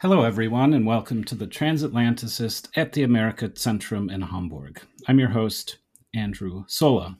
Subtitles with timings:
[0.00, 4.80] Hello, everyone, and welcome to the Transatlanticist at the America Centrum in Hamburg.
[5.08, 5.78] I'm your host,
[6.14, 7.18] Andrew Sola.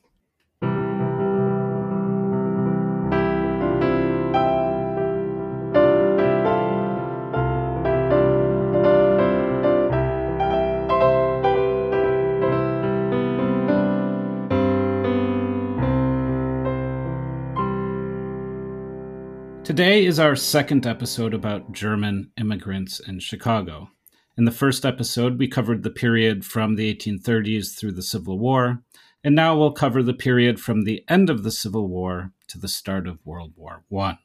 [19.79, 23.91] Today is our second episode about German immigrants in Chicago.
[24.37, 28.83] In the first episode, we covered the period from the 1830s through the Civil War,
[29.23, 32.67] and now we'll cover the period from the end of the Civil War to the
[32.67, 34.19] start of World War I.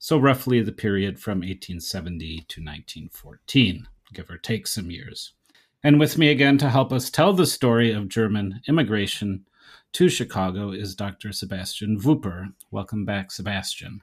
[0.00, 5.32] So, roughly the period from 1870 to 1914, give or take some years.
[5.80, 9.44] And with me again to help us tell the story of German immigration
[9.92, 11.30] to Chicago is Dr.
[11.30, 12.52] Sebastian Wuepper.
[12.72, 14.02] Welcome back, Sebastian.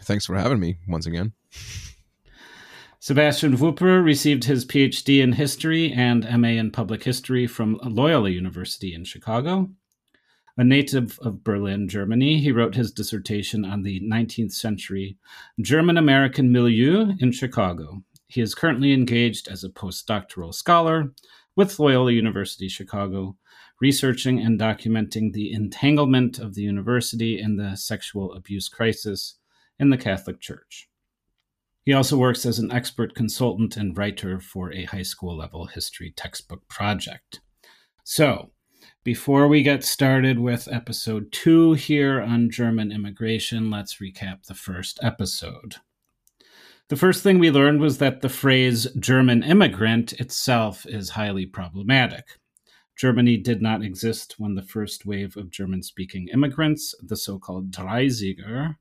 [0.00, 1.32] Thanks for having me once again.
[2.98, 8.94] Sebastian Wuepper received his PhD in history and MA in public history from Loyola University
[8.94, 9.68] in Chicago.
[10.56, 15.18] A native of Berlin, Germany, he wrote his dissertation on the 19th century
[15.60, 18.02] German American milieu in Chicago.
[18.26, 21.12] He is currently engaged as a postdoctoral scholar
[21.56, 23.36] with Loyola University Chicago,
[23.80, 29.34] researching and documenting the entanglement of the university in the sexual abuse crisis
[29.78, 30.88] in the Catholic Church.
[31.84, 36.12] He also works as an expert consultant and writer for a high school level history
[36.16, 37.40] textbook project.
[38.04, 38.52] So,
[39.02, 44.98] before we get started with episode two here on German immigration, let's recap the first
[45.02, 45.76] episode.
[46.88, 52.38] The first thing we learned was that the phrase German immigrant itself is highly problematic.
[52.96, 57.70] Germany did not exist when the first wave of German speaking immigrants, the so called
[57.70, 58.76] Dreißiger,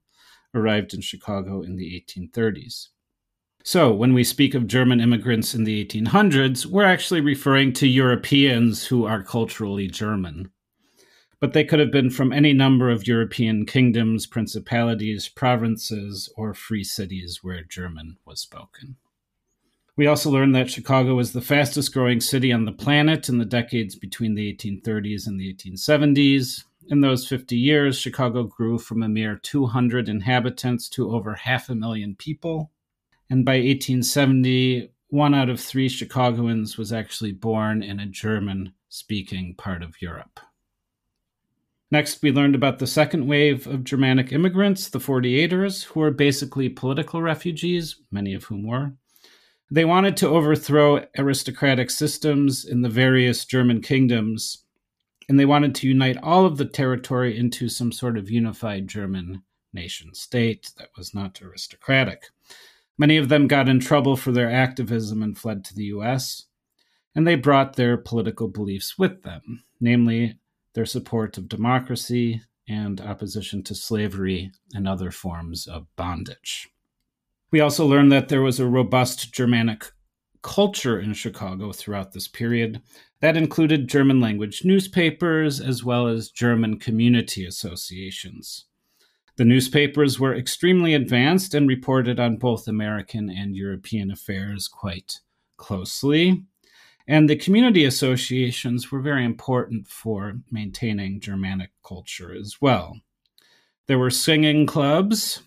[0.54, 2.88] arrived in Chicago in the 1830s.
[3.66, 8.88] So, when we speak of German immigrants in the 1800s, we're actually referring to Europeans
[8.88, 10.52] who are culturally German.
[11.40, 16.84] But they could have been from any number of European kingdoms, principalities, provinces, or free
[16.84, 18.98] cities where German was spoken.
[19.96, 23.46] We also learned that Chicago was the fastest growing city on the planet in the
[23.46, 29.10] decades between the 1830s and the 1870s, in those 50 years, Chicago grew from a
[29.10, 32.72] mere 200 inhabitants to over half a million people.
[33.30, 39.56] And by 1870, one out of three Chicagoans was actually born in a German speaking
[39.56, 40.40] part of Europe.
[41.92, 46.68] Next, we learned about the second wave of Germanic immigrants, the 48ers, who were basically
[46.68, 48.94] political refugees, many of whom were.
[49.70, 54.63] They wanted to overthrow aristocratic systems in the various German kingdoms
[55.28, 59.44] and they wanted to unite all of the territory into some sort of unified German
[59.74, 62.26] nation state that was not aristocratic.
[62.98, 66.46] Many of them got in trouble for their activism and fled to the US,
[67.16, 70.38] and they brought their political beliefs with them, namely
[70.74, 76.70] their support of democracy and opposition to slavery and other forms of bondage.
[77.52, 79.92] We also learned that there was a robust Germanic
[80.44, 82.82] culture in Chicago throughout this period.
[83.22, 88.66] That included German language newspapers as well as German community associations.
[89.38, 95.22] The newspapers were extremely advanced and reported on both American and European affairs quite
[95.58, 96.44] closely.
[97.08, 103.00] And the community associations were very important for maintaining Germanic culture as well.
[103.88, 105.42] There were singing clubs,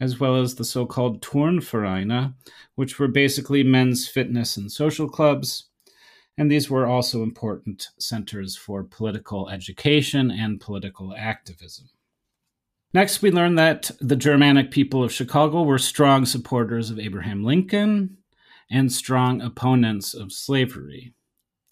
[0.00, 2.34] as well as the so called Turnvereine,
[2.74, 5.68] which were basically men's fitness and social clubs.
[6.38, 11.88] And these were also important centers for political education and political activism.
[12.92, 18.18] Next, we learned that the Germanic people of Chicago were strong supporters of Abraham Lincoln
[18.70, 21.14] and strong opponents of slavery.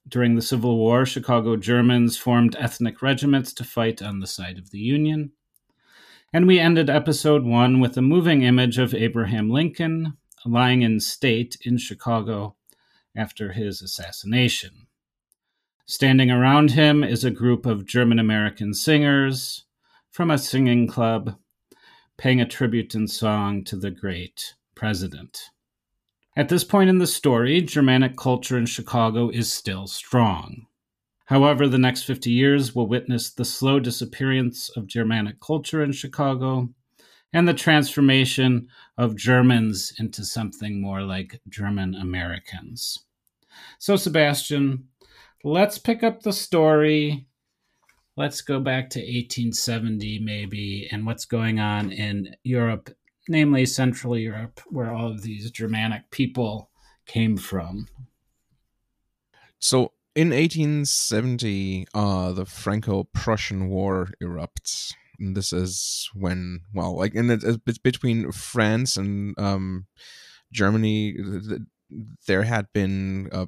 [0.06, 4.70] During the Civil War, Chicago Germans formed ethnic regiments to fight on the side of
[4.70, 5.32] the Union.
[6.34, 11.56] And we ended episode one with a moving image of Abraham Lincoln lying in state
[11.62, 12.56] in Chicago
[13.16, 14.88] after his assassination.
[15.86, 19.66] Standing around him is a group of German American singers
[20.10, 21.36] from a singing club
[22.16, 25.50] paying a tribute in song to the great president.
[26.36, 30.66] At this point in the story, Germanic culture in Chicago is still strong.
[31.26, 36.68] However, the next 50 years will witness the slow disappearance of Germanic culture in Chicago
[37.32, 38.68] and the transformation
[38.98, 43.04] of Germans into something more like German Americans.
[43.78, 44.88] So, Sebastian,
[45.42, 47.26] let's pick up the story.
[48.16, 52.90] Let's go back to 1870, maybe, and what's going on in Europe
[53.28, 56.70] namely Central Europe, where all of these Germanic people
[57.06, 57.88] came from.
[59.58, 64.94] So in 1870, uh, the Franco-Prussian War erupts.
[65.18, 69.86] And this is when, well, like, and it's between France and um,
[70.52, 71.16] Germany.
[72.26, 73.46] There had been a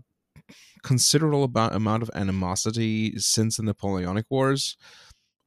[0.83, 4.77] considerable amount of animosity since the Napoleonic Wars,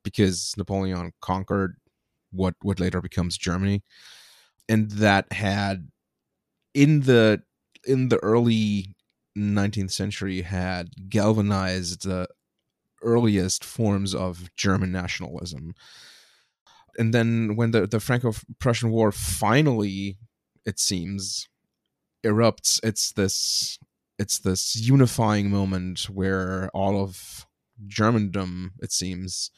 [0.03, 1.75] because Napoleon conquered
[2.31, 3.81] what what later becomes Germany,
[4.67, 5.89] and that had
[6.73, 7.41] in the
[7.85, 8.95] in the early
[9.37, 12.27] 19th century had galvanized the
[13.01, 15.73] earliest forms of German nationalism.
[16.97, 20.17] And then when the, the Franco Prussian War finally,
[20.65, 21.47] it seems,
[22.25, 23.79] erupts, it's this
[24.17, 27.45] it's this unifying moment where all of
[27.87, 29.49] Germandom, it seems,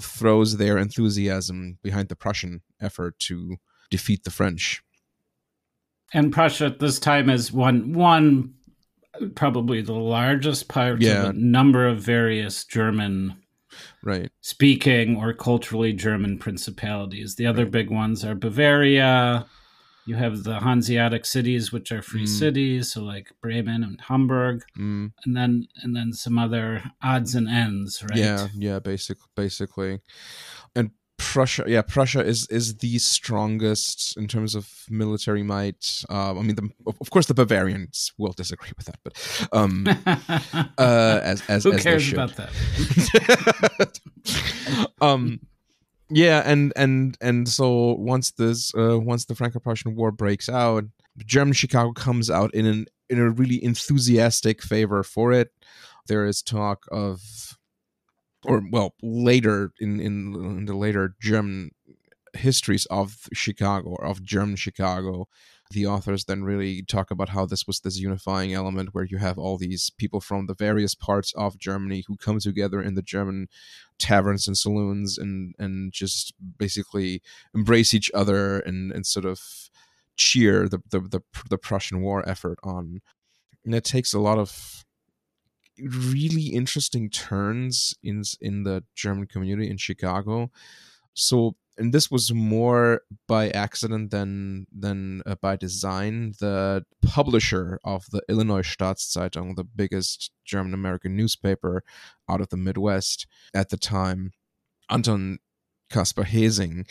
[0.00, 3.56] throws their enthusiasm behind the Prussian effort to
[3.90, 4.80] defeat the French.
[6.12, 8.54] And Prussia at this time is one one
[9.34, 11.22] probably the largest part yeah.
[11.22, 13.36] of a number of various German
[14.02, 17.36] right speaking or culturally German principalities.
[17.36, 17.72] The other right.
[17.72, 19.46] big ones are Bavaria.
[20.06, 22.28] You have the Hanseatic cities, which are free mm.
[22.28, 25.10] cities, so like Bremen and Hamburg, mm.
[25.24, 28.18] and then and then some other odds and ends, right?
[28.18, 30.00] Yeah, yeah, basic, basically.
[31.16, 36.02] Prussia, yeah, Prussia is is the strongest in terms of military might.
[36.10, 39.86] Uh, I mean, the, of course, the Bavarians will disagree with that, but um,
[40.78, 44.00] uh, as as who as cares about that?
[45.00, 45.40] um,
[46.10, 50.84] yeah, and and and so once this uh, once the Franco-Prussian War breaks out,
[51.18, 55.52] German Chicago comes out in an in a really enthusiastic favor for it.
[56.06, 57.56] There is talk of
[58.44, 61.70] or well later in, in, in the later German
[62.34, 65.28] histories of Chicago or of German Chicago,
[65.70, 69.38] the authors then really talk about how this was this unifying element where you have
[69.38, 73.48] all these people from the various parts of Germany who come together in the German
[73.98, 77.22] taverns and saloons and and just basically
[77.54, 79.40] embrace each other and and sort of
[80.16, 81.20] cheer the the the,
[81.50, 83.00] the Prussian war effort on.
[83.64, 84.84] And it takes a lot of
[85.78, 90.50] really interesting turns in in the German community in Chicago.
[91.14, 96.34] So, and this was more by accident than than uh, by design.
[96.40, 101.82] The publisher of the Illinois Staatszeitung, the biggest German American newspaper
[102.28, 104.32] out of the Midwest at the time,
[104.90, 105.38] Anton
[105.90, 106.86] Caspar Hesing,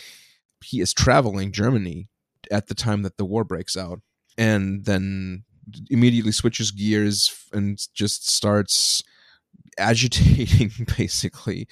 [0.63, 2.07] he is traveling Germany
[2.51, 4.01] at the time that the war breaks out,
[4.37, 5.43] and then
[5.89, 9.03] immediately switches gears and just starts
[9.77, 11.67] agitating basically.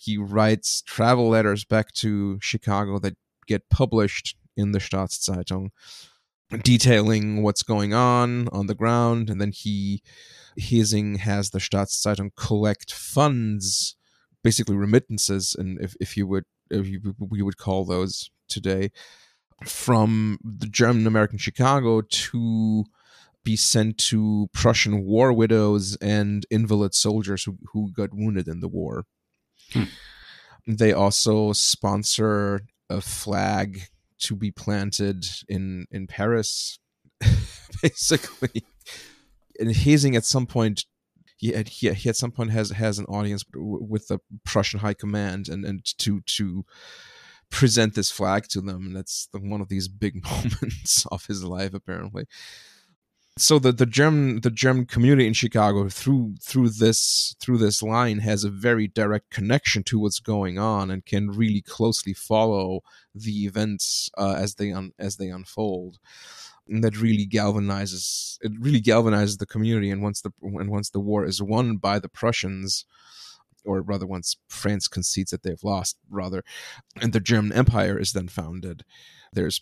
[0.00, 3.16] He writes travel letters back to chicago that
[3.46, 5.70] get published in the staatszeitung
[6.62, 10.02] detailing what's going on on the ground and then he
[10.58, 13.94] Hesing has the staatszeitung collect funds
[14.42, 18.90] basically remittances and if, if you would if you, we would call those today
[19.64, 22.84] from the german american chicago to
[23.44, 28.68] be sent to Prussian war widows and invalid soldiers who, who got wounded in the
[28.68, 29.04] war.
[29.72, 29.84] Hmm.
[30.66, 33.82] They also sponsor a flag
[34.18, 36.78] to be planted in in Paris,
[37.82, 38.64] basically.
[39.58, 40.84] And Hesing at some point,
[41.36, 44.94] he, had, he, he at some point has has an audience with the Prussian High
[44.94, 46.64] Command and and to to
[47.50, 48.86] present this flag to them.
[48.86, 52.26] And that's one of these big moments of his life, apparently
[53.38, 58.18] so the, the German the German community in Chicago through through this through this line
[58.18, 62.80] has a very direct connection to what's going on and can really closely follow
[63.14, 65.98] the events uh, as they un, as they unfold.
[66.68, 71.00] And that really galvanizes it really galvanizes the community and once the and once the
[71.00, 72.84] war is won by the Prussians
[73.64, 76.42] or rather once France concedes that they've lost rather
[77.00, 78.84] and the German empire is then founded
[79.32, 79.60] there's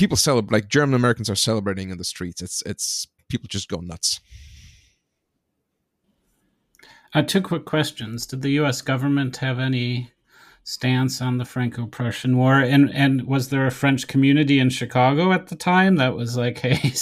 [0.00, 2.40] people celebrate like German Americans are celebrating in the streets.
[2.40, 4.20] It's it's people just go nuts.
[7.14, 8.80] Uh, two quick questions: Did the U.S.
[8.80, 10.12] government have any
[10.64, 15.48] stance on the Franco-Prussian War, and and was there a French community in Chicago at
[15.48, 16.78] the time that was like, hey?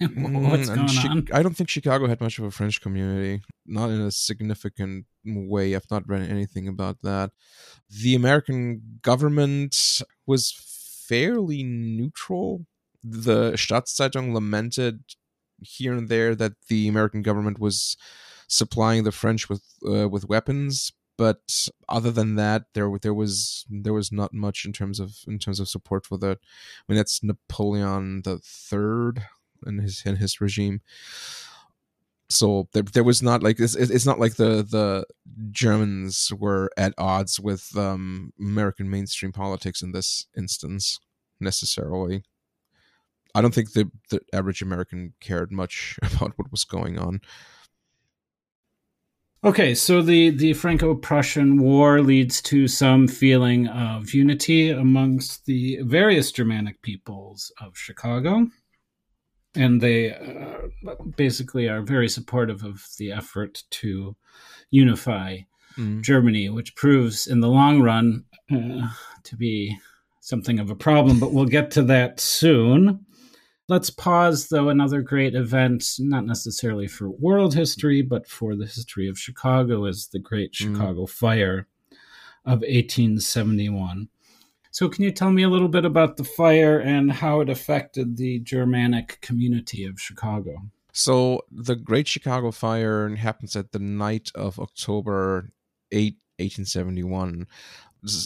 [0.00, 1.28] What's mm, going on?
[1.30, 5.76] I don't think Chicago had much of a French community, not in a significant way.
[5.76, 7.32] I've not read anything about that.
[7.90, 10.69] The American government was
[11.10, 12.66] fairly neutral.
[13.02, 15.02] The Staatszeitung lamented
[15.60, 17.96] here and there that the American government was
[18.46, 23.92] supplying the French with uh, with weapons, but other than that, there there was there
[23.92, 26.38] was not much in terms of in terms of support for that.
[26.40, 29.24] I mean, that's Napoleon the Third
[29.66, 30.80] and his and his regime.
[32.30, 35.04] So there, there was not like it's, it's not like the the
[35.50, 40.98] Germans were at odds with um, American mainstream politics in this instance
[41.40, 42.22] necessarily.
[43.34, 47.20] I don't think the the average American cared much about what was going on.
[49.42, 55.78] Okay, so the, the Franco Prussian War leads to some feeling of unity amongst the
[55.80, 58.48] various Germanic peoples of Chicago.
[59.54, 64.16] And they uh, basically are very supportive of the effort to
[64.70, 65.38] unify
[65.76, 66.02] mm.
[66.02, 68.88] Germany, which proves in the long run uh,
[69.24, 69.76] to be
[70.20, 73.04] something of a problem, but we'll get to that soon.
[73.68, 79.08] Let's pause, though, another great event, not necessarily for world history, but for the history
[79.08, 80.56] of Chicago, is the Great mm.
[80.56, 81.66] Chicago Fire
[82.44, 84.08] of 1871.
[84.70, 88.16] So, can you tell me a little bit about the fire and how it affected
[88.16, 90.62] the Germanic community of Chicago?
[90.92, 95.50] So, the Great Chicago Fire happens at the night of October
[95.90, 97.46] 8, 1871.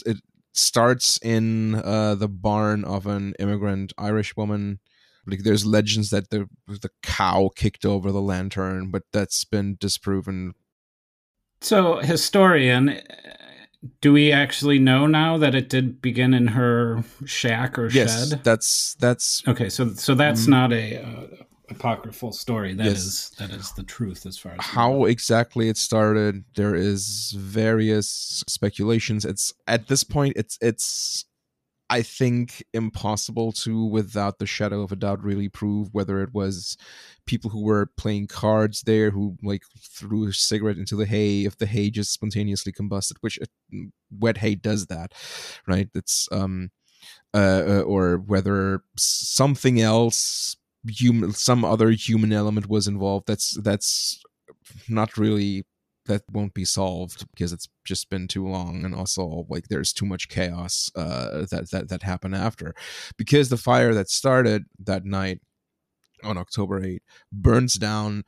[0.05, 0.17] It
[0.53, 4.79] starts in uh, the barn of an immigrant Irish woman
[5.27, 10.53] like there's legends that the the cow kicked over the lantern, but that's been disproven.
[11.61, 13.01] So, historian,
[14.01, 18.43] do we actually know now that it did begin in her shack or yes, shed?
[18.43, 19.69] that's that's okay.
[19.69, 20.51] So, so that's mm-hmm.
[20.51, 21.27] not a uh,
[21.69, 22.73] apocryphal story.
[22.73, 22.97] That yes.
[22.97, 26.43] is that is the truth as far as how exactly it started.
[26.55, 29.25] There is various speculations.
[29.25, 31.25] It's at this point, it's it's
[31.89, 36.77] I think impossible to, without the shadow of a doubt, really prove whether it was
[37.27, 41.57] people who were playing cards there who like threw a cigarette into the hay if
[41.57, 43.77] the hay just spontaneously combusted, which uh,
[44.19, 45.13] wet hay does that,
[45.67, 45.89] right?
[45.93, 46.71] It's um,
[47.33, 50.55] uh, uh, or whether something else,
[50.87, 53.27] human, some other human element was involved.
[53.27, 54.23] That's that's
[54.89, 55.65] not really
[56.07, 60.05] that won't be solved because it's just been too long and also like there's too
[60.05, 62.73] much chaos uh, that that that happened after.
[63.17, 65.39] Because the fire that started that night
[66.23, 68.23] on October 8 burns down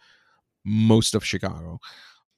[0.65, 1.79] most of Chicago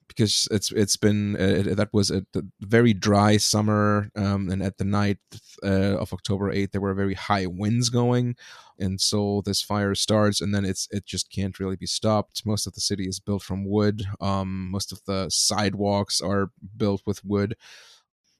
[0.10, 2.26] because it's it's been uh, that was a,
[2.60, 5.20] very dry summer um, and at the night
[5.64, 8.36] uh, of October 8th there were very high winds going
[8.78, 12.46] and so this fire starts and then it's it just can't really be stopped.
[12.46, 17.02] Most of the city is built from wood um, most of the sidewalks are built
[17.06, 17.56] with wood.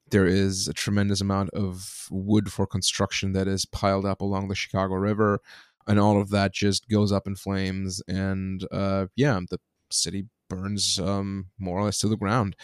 [0.10, 4.56] There is a tremendous amount of wood for construction that is piled up along the
[4.56, 5.40] Chicago River
[5.88, 9.60] and all of that just goes up in flames and uh, yeah the
[9.92, 12.56] city burns um, more or less to the ground.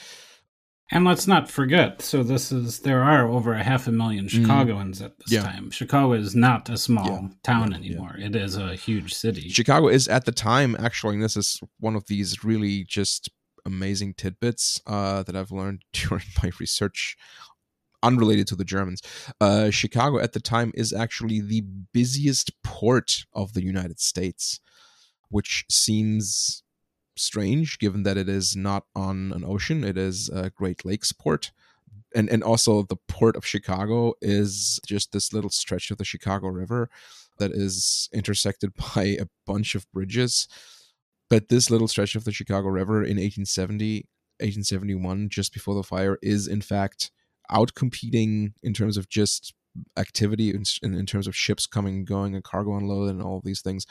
[0.91, 4.43] And let's not forget, so this is there are over a half a million mm-hmm.
[4.43, 5.05] Chicagoans mm.
[5.05, 5.41] at this yeah.
[5.41, 5.71] time.
[5.71, 7.27] Chicago is not a small yeah.
[7.43, 7.77] town yeah.
[7.77, 8.15] anymore.
[8.19, 9.49] It is a huge city.
[9.49, 13.29] Chicago is at the time actually, and this is one of these really just
[13.65, 17.17] amazing tidbits uh, that I've learned during my research
[18.03, 19.01] unrelated to the Germans.
[19.41, 21.61] Uh, Chicago at the time is actually the
[21.93, 24.59] busiest port of the United States,
[25.29, 26.61] which seems
[27.17, 31.51] strange given that it is not on an ocean it is a great lakes port.
[32.13, 36.47] And and also the port of chicago is just this little stretch of the chicago
[36.47, 36.89] river
[37.39, 40.47] that is intersected by a bunch of bridges.
[41.29, 44.07] But this little stretch of the chicago river in 1870
[44.39, 47.11] 1871 just before the fire is in fact
[47.49, 49.53] out competing in terms of just
[49.97, 53.61] activity in, in, terms of ships coming and going and cargo unload and all these
[53.61, 53.85] things.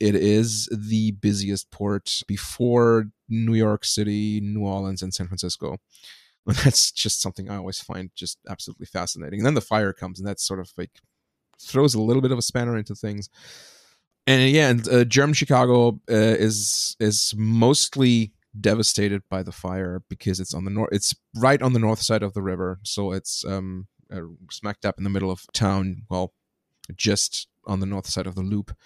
[0.00, 5.78] It is the busiest port before New York City, New Orleans, and San Francisco.
[6.46, 9.40] And that's just something I always find just absolutely fascinating.
[9.40, 11.00] And then the fire comes, and that's sort of like
[11.60, 13.28] throws a little bit of a spanner into things.
[14.26, 20.40] And yeah, and uh, German Chicago uh, is is mostly devastated by the fire because
[20.40, 20.90] it's on the north.
[20.92, 24.94] It's right on the north side of the river, so it's um, uh, smack dab
[24.98, 26.02] in the middle of town.
[26.08, 26.32] Well,
[26.96, 28.76] just on the north side of the loop.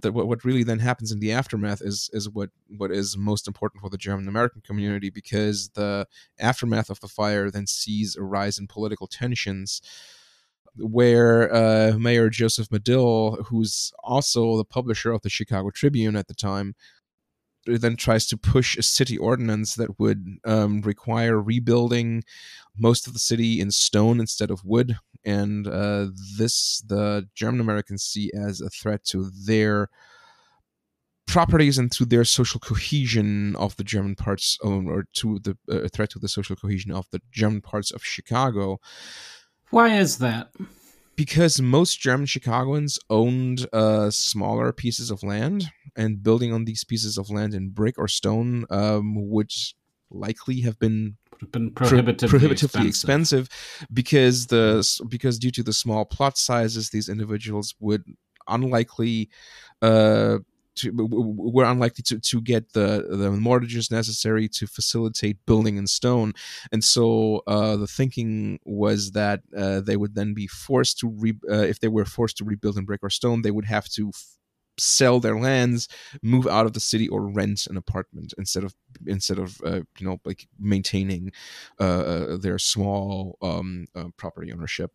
[0.00, 3.46] That what, what really then happens in the aftermath is is what what is most
[3.46, 6.08] important for the German American community because the
[6.40, 9.80] aftermath of the fire then sees a rise in political tensions
[10.76, 16.34] where uh, Mayor Joseph Medill, who's also the publisher of the Chicago Tribune at the
[16.34, 16.74] time,
[17.66, 22.24] then tries to push a city ordinance that would um, require rebuilding
[22.76, 24.96] most of the city in stone instead of wood.
[25.24, 29.88] And uh, this, the German Americans see as a threat to their
[31.26, 36.10] properties and to their social cohesion of the German parts, or to the uh, threat
[36.10, 38.78] to the social cohesion of the German parts of Chicago.
[39.70, 40.50] Why is that?
[41.16, 47.16] Because most German Chicagoans owned uh, smaller pieces of land, and building on these pieces
[47.18, 49.52] of land in brick or stone um, would
[50.10, 51.16] likely have been
[51.50, 53.46] been prohibitively, prohibitively expensive.
[53.46, 53.88] expensive.
[53.92, 58.04] because the because due to the small plot sizes, these individuals would
[58.48, 59.28] unlikely
[59.82, 60.38] uh,
[60.76, 66.32] to, were unlikely to, to get the, the mortgages necessary to facilitate building in stone.
[66.72, 71.38] And so uh, the thinking was that uh, they would then be forced to, re-
[71.50, 74.08] uh, if they were forced to rebuild in brick or stone, they would have to
[74.08, 74.36] f-
[74.78, 75.88] sell their lands,
[76.22, 78.74] move out of the city, or rent an apartment instead of
[79.06, 81.30] instead of uh, you know like maintaining
[81.78, 84.90] uh, uh, their small um, property ownership.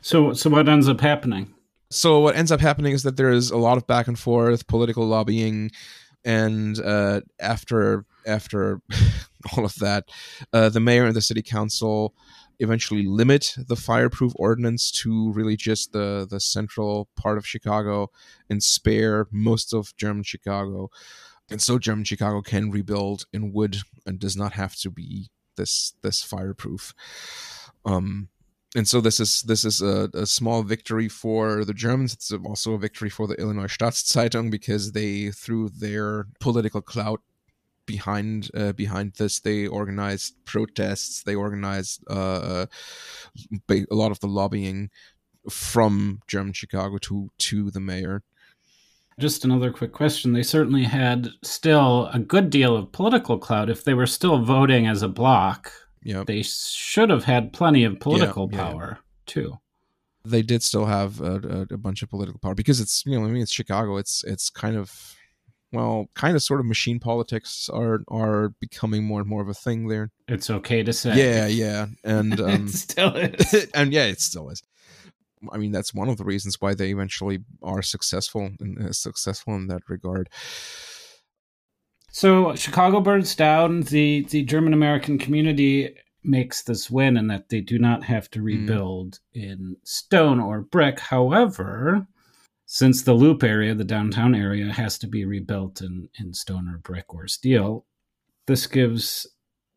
[0.00, 1.54] So, so what ends up happening?
[1.90, 4.66] So what ends up happening is that there is a lot of back and forth,
[4.66, 5.70] political lobbying,
[6.24, 8.80] and uh, after after
[9.56, 10.04] all of that,
[10.52, 12.14] uh, the mayor and the city council
[12.60, 18.10] eventually limit the fireproof ordinance to really just the the central part of Chicago
[18.50, 20.90] and spare most of German Chicago.
[21.50, 25.94] And so German Chicago can rebuild in wood and does not have to be this
[26.02, 26.92] this fireproof.
[27.86, 28.28] Um,
[28.76, 32.12] and so this is this is a, a, small victory for the Germans.
[32.12, 37.22] It's also a victory for the Illinois Staatszeitung because they, through their political clout
[37.86, 41.22] behind uh, behind this, they organized protests.
[41.22, 42.66] They organized uh,
[43.70, 44.90] a lot of the lobbying
[45.48, 48.22] from German Chicago to to the mayor.
[49.18, 50.32] Just another quick question.
[50.34, 54.86] They certainly had still a good deal of political clout if they were still voting
[54.86, 55.72] as a bloc
[56.08, 56.24] yeah.
[56.26, 59.02] They should have had plenty of political yeah, power yeah.
[59.26, 59.58] too.
[60.24, 63.28] They did still have a, a, bunch of political power because it's you know I
[63.28, 63.98] mean it's Chicago.
[63.98, 65.14] It's it's kind of
[65.70, 69.54] well kind of sort of machine politics are are becoming more and more of a
[69.54, 70.10] thing there.
[70.26, 71.14] It's okay to say.
[71.14, 74.62] Yeah, yeah, and um, it still is, and yeah, it still is.
[75.52, 79.54] I mean, that's one of the reasons why they eventually are successful and uh, successful
[79.56, 80.30] in that regard.
[82.10, 83.82] So Chicago burns down.
[83.82, 85.94] The the German American community
[86.24, 88.46] makes this win in that they do not have to hmm.
[88.46, 89.42] rebuild mm.
[89.42, 90.98] in stone or brick.
[91.00, 92.06] However,
[92.66, 96.78] since the loop area, the downtown area, has to be rebuilt in, in stone or
[96.78, 97.86] brick or steel,
[98.46, 99.26] this gives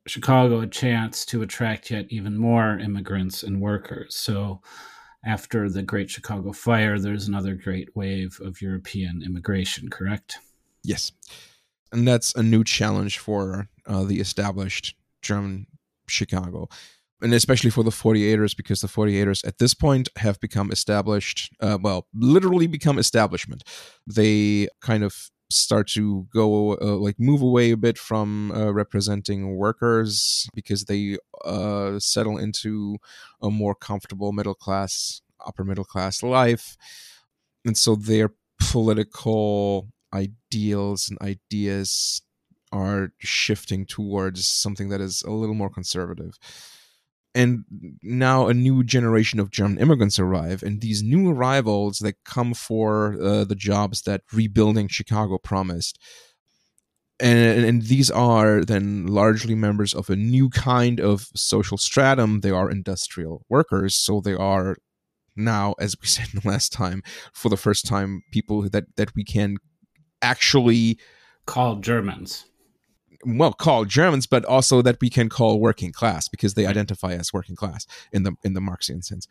[0.08, 4.16] Chicago a chance to attract yet even more immigrants and workers.
[4.16, 4.62] So
[5.24, 10.40] after the Great Chicago Fire, there's another great wave of European immigration, correct?
[10.84, 11.12] Yes
[11.92, 15.68] and that's a new challenge for uh, the established German
[16.08, 16.68] Chicago,
[17.22, 21.52] and especially for the 48ers because the 48ers at this point have become established.
[21.60, 23.64] Uh, well, literally become establishment.
[24.08, 29.56] They kind of start to go uh, like move away a bit from uh, representing
[29.56, 32.98] workers because they uh, settle into
[33.42, 36.78] a more comfortable middle class upper middle class life
[37.66, 42.22] and so their political ideals and ideas
[42.72, 46.38] are shifting towards something that is a little more conservative.
[47.34, 47.64] And
[48.04, 53.18] now a new generation of German immigrants arrive, and these new arrivals that come for
[53.22, 55.98] uh, the jobs that rebuilding Chicago promised.
[57.22, 62.40] And, and, these are then largely members of a new kind of social stratum.
[62.40, 64.76] They are industrial workers, so they are
[65.36, 69.58] now, as we said last time, for the first time, people that that we can
[70.22, 71.00] actually
[71.46, 72.46] called Germans.
[73.24, 77.32] Well, called Germans, but also that we can call working class because they identify as
[77.32, 79.28] working class in the in the Marxian sense.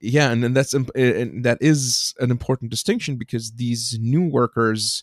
[0.00, 5.02] Yeah, and, and that's and that is an important distinction because these new workers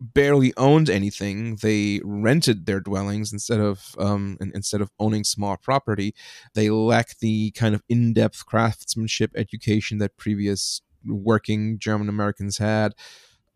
[0.00, 1.56] barely owned anything.
[1.56, 6.14] They rented their dwellings instead of um, instead of owning small property.
[6.54, 12.94] They lack the kind of in-depth craftsmanship education that previous working German Americans had.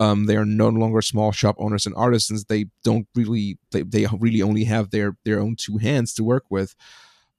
[0.02, 2.46] Um, they are no longer small shop owners and artisans.
[2.46, 6.44] They don't really they, they really only have their their own two hands to work
[6.50, 6.74] with.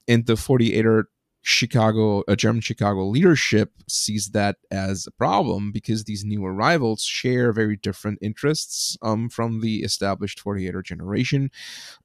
[0.08, 1.04] And the 48er
[1.46, 7.52] Chicago, uh, German Chicago leadership sees that as a problem because these new arrivals share
[7.52, 11.50] very different interests um, from the established 48er generation.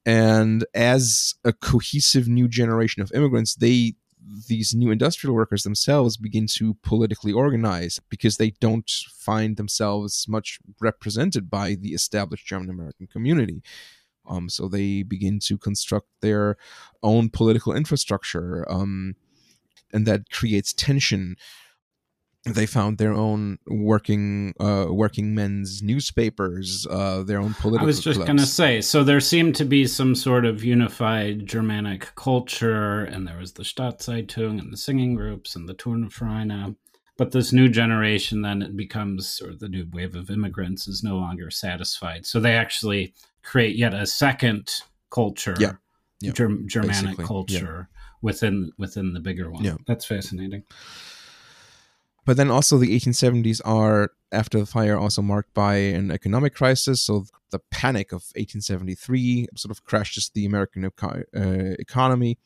[0.06, 3.94] And as a cohesive new generation of immigrants, they
[4.48, 10.60] these new industrial workers themselves begin to politically organize because they don't find themselves much
[10.80, 13.64] represented by the established German American community.
[14.28, 16.58] Um, so they begin to construct their
[17.02, 19.16] own political infrastructure, um,
[19.92, 21.36] and that creates tension.
[22.46, 27.84] They found their own working uh, working men's newspapers, uh, their own political.
[27.84, 31.46] I was just going to say, so there seemed to be some sort of unified
[31.46, 36.76] Germanic culture, and there was the Staatszeitung and the singing groups and the Turnvereine.
[37.18, 41.18] But this new generation, then it becomes, or the new wave of immigrants, is no
[41.18, 42.26] longer satisfied.
[42.26, 44.72] So they actually create yet a second
[45.12, 45.74] culture, yeah.
[46.22, 46.32] yeah.
[46.32, 48.00] Germ- Germanic Basically, culture yeah.
[48.22, 49.66] within within the bigger one.
[49.66, 49.76] Yeah.
[49.86, 50.64] That's fascinating.
[52.30, 57.02] But then also the 1870s are after the fire also marked by an economic crisis.
[57.02, 62.38] So the panic of 1873 sort of crashes the American eco- uh, economy.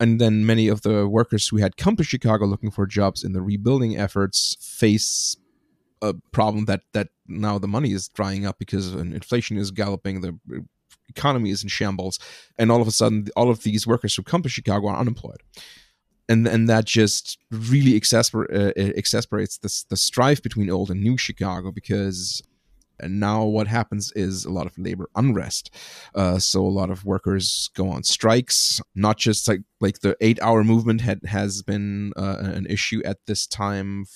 [0.00, 3.32] And then many of the workers who had come to Chicago looking for jobs in
[3.32, 5.36] the rebuilding efforts face
[6.02, 10.36] a problem that that now the money is drying up because inflation is galloping, the
[11.08, 12.18] economy is in shambles,
[12.58, 15.44] and all of a sudden, all of these workers who come to Chicago are unemployed
[16.28, 21.16] and and that just really exasper- uh, exasperates the the strife between old and new
[21.16, 22.42] Chicago because
[23.02, 25.74] now what happens is a lot of labor unrest.
[26.14, 28.80] Uh, so a lot of workers go on strikes.
[28.94, 33.18] Not just like like the eight hour movement had has been uh, an issue at
[33.26, 34.06] this time.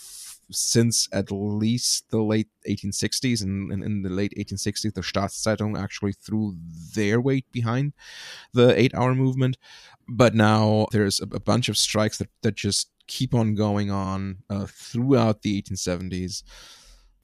[0.51, 6.13] Since at least the late 1860s and, and in the late 1860s the Staatszeitung actually
[6.13, 6.57] threw
[6.95, 7.93] their weight behind
[8.53, 9.57] the eight hour movement
[10.11, 14.39] but now there's a, a, bunch of strikes that, that just keep on going on
[14.49, 16.43] uh, throughout the 1870s.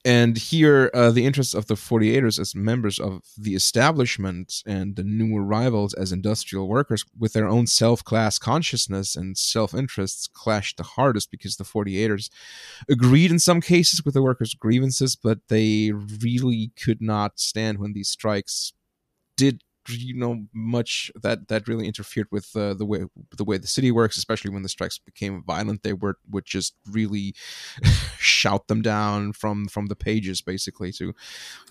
[0.07, 5.03] And here, uh, the interests of the 48ers as members of the establishment and the
[5.03, 10.77] new arrivals as industrial workers with their own self class consciousness and self interests clashed
[10.77, 12.29] the hardest because the 48ers
[12.89, 17.91] agreed in some cases with the workers' grievances, but they really could not stand when
[17.91, 18.71] these strikes
[19.35, 23.67] did you know much that that really interfered with uh, the way the way the
[23.67, 27.33] city works especially when the strikes became violent they were would just really
[28.17, 31.13] shout them down from from the pages basically to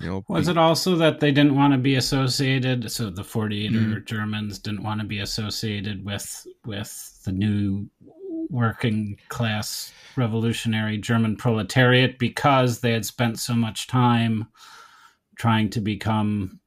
[0.00, 3.24] you know was be, it also that they didn't want to be associated so the
[3.24, 4.04] 48 mm-hmm.
[4.04, 7.88] germans didn't want to be associated with with the new
[8.48, 14.46] working class revolutionary german proletariat because they had spent so much time
[15.36, 16.58] trying to become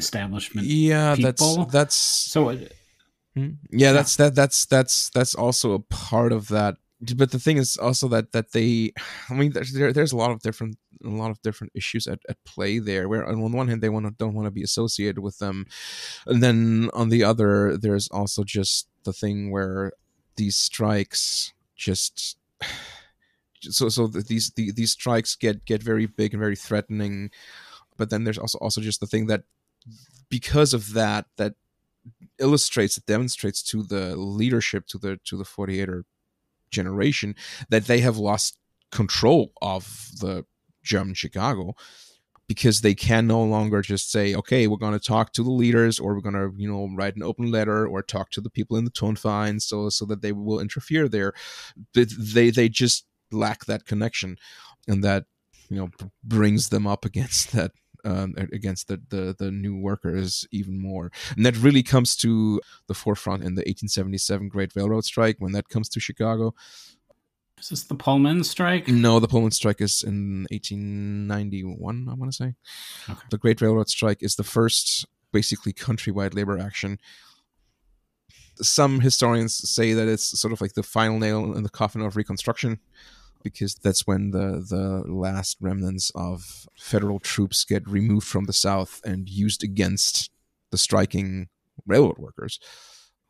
[0.00, 0.66] establishment.
[0.66, 1.66] Yeah, people.
[1.66, 2.56] that's that's so.
[3.36, 3.50] Hmm?
[3.70, 6.76] yeah, that's that that's that's that's also a part of that.
[7.16, 8.92] But the thing is also that that they,
[9.30, 12.18] I mean, there's there, there's a lot of different a lot of different issues at,
[12.28, 13.08] at play there.
[13.08, 15.66] Where on one hand they want to don't want to be associated with them,
[16.26, 19.92] and then on the other there's also just the thing where
[20.36, 22.36] these strikes just
[23.62, 27.30] so so these the, these strikes get get very big and very threatening
[28.00, 29.42] but then there's also also just the thing that
[30.28, 31.54] because of that that
[32.38, 36.02] illustrates it demonstrates to the leadership to the to the 48er
[36.70, 37.34] generation
[37.68, 38.58] that they have lost
[38.90, 40.44] control of the
[40.82, 41.74] German Chicago
[42.50, 46.00] because they can no longer just say, okay, we're going to talk to the leaders,
[46.00, 48.76] or we're going to, you know, write an open letter, or talk to the people
[48.76, 51.32] in the Turnverein, so so that they will interfere there.
[51.94, 54.36] They they just lack that connection,
[54.88, 55.26] and that
[55.68, 55.90] you know
[56.24, 57.70] brings them up against that
[58.04, 61.10] um, against the, the, the new workers even more.
[61.36, 65.68] And that really comes to the forefront in the 1877 Great Railroad Strike when that
[65.68, 66.54] comes to Chicago.
[67.60, 68.88] Is this the Pullman strike?
[68.88, 72.54] No, the Pullman strike is in 1891, I want to say.
[73.08, 73.20] Okay.
[73.30, 76.98] The Great Railroad Strike is the first basically countrywide labor action.
[78.56, 82.16] Some historians say that it's sort of like the final nail in the coffin of
[82.16, 82.80] Reconstruction
[83.42, 89.00] because that's when the the last remnants of federal troops get removed from the south
[89.04, 90.30] and used against
[90.70, 91.48] the striking
[91.86, 92.58] railroad workers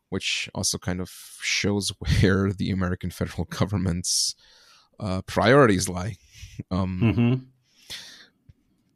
[0.08, 4.34] which also kind of shows where the american federal government's
[4.98, 6.16] uh, priorities lie
[6.70, 7.34] um, mm-hmm.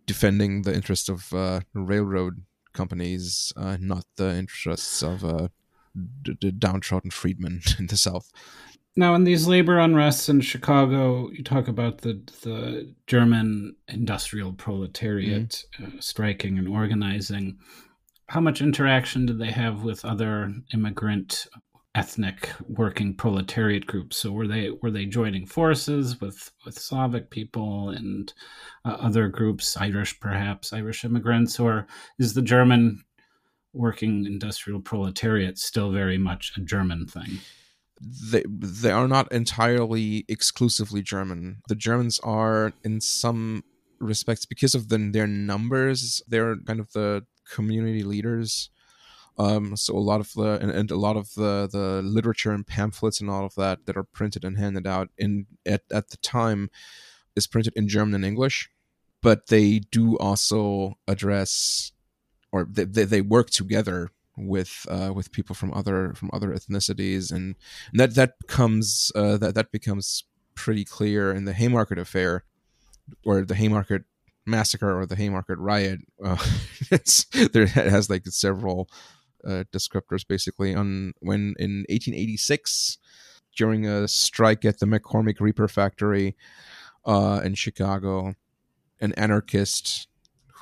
[0.05, 2.43] defending the interests of uh, railroad
[2.75, 5.49] companies uh, not the interests of uh,
[6.23, 8.31] d- d- downtrodden freedmen in the south
[8.97, 15.65] now, in these labor unrests in Chicago, you talk about the the German industrial proletariat
[15.81, 15.99] mm-hmm.
[15.99, 17.59] uh, striking and organizing.
[18.29, 21.47] How much interaction did they have with other immigrant
[21.97, 24.17] ethnic working proletariat groups?
[24.17, 28.33] So were they were they joining forces with with Slavic people and
[28.85, 31.89] uh, other groups, Irish perhaps, Irish immigrants, or
[32.21, 33.03] is the German
[33.73, 37.41] working industrial proletariat still very much a German thing?
[38.01, 41.63] They they are not entirely exclusively German.
[41.69, 43.65] The Germans are in some
[44.01, 46.23] respects because of the, their numbers.
[46.29, 48.71] They're kind of the community leaders
[49.37, 52.67] Um, so a lot of the and, and, a lot of the the literature and
[52.67, 56.17] pamphlets and all of that that are printed and handed out in at, at the
[56.19, 56.71] time
[57.35, 58.71] is printed in German and English,
[59.23, 61.93] but they do also address
[62.53, 67.31] or they, they, they work together with uh, with people from other from other ethnicities
[67.31, 67.55] and,
[67.91, 72.45] and that that comes uh, that that becomes pretty clear in the Haymarket affair
[73.25, 74.05] or the Haymarket
[74.47, 76.01] massacre or the Haymarket riot.
[76.23, 76.37] Uh,
[76.91, 78.89] it's there it has like several
[79.47, 82.99] uh, descriptors basically on when in 1886
[83.57, 86.37] during a strike at the McCormick Reaper factory
[87.05, 88.35] uh, in Chicago,
[89.01, 90.09] an anarchist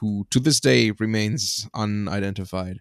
[0.00, 2.80] who to this day remains unidentified,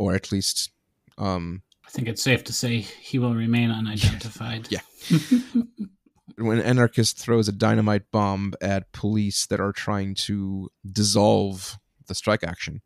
[0.00, 0.70] or at least.
[1.18, 4.68] Um, I think it's safe to say he will remain unidentified.
[4.70, 4.80] yeah.
[6.38, 12.14] when an anarchist throws a dynamite bomb at police that are trying to dissolve the
[12.14, 12.80] strike action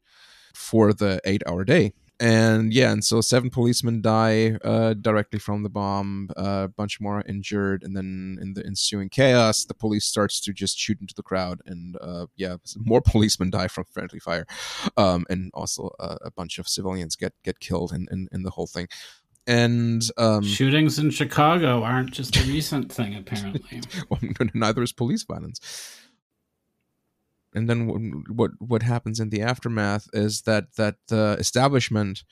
[0.55, 1.92] for the eight hour day
[2.24, 6.30] and yeah, and so seven policemen die uh, directly from the bomb.
[6.34, 10.40] Uh, a bunch more are injured, and then in the ensuing chaos, the police starts
[10.40, 14.46] to just shoot into the crowd, and uh, yeah, more policemen die from friendly fire,
[14.96, 18.50] um, and also uh, a bunch of civilians get get killed in in, in the
[18.50, 18.88] whole thing.
[19.46, 23.82] And um, shootings in Chicago aren't just a recent thing, apparently.
[24.08, 24.18] well,
[24.54, 25.60] neither is police violence
[27.54, 32.24] and then what what happens in the aftermath is that that the establishment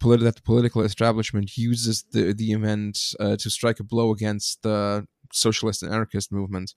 [0.00, 4.62] politi- that the political establishment uses the the event uh, to strike a blow against
[4.62, 6.74] the socialist and anarchist movement.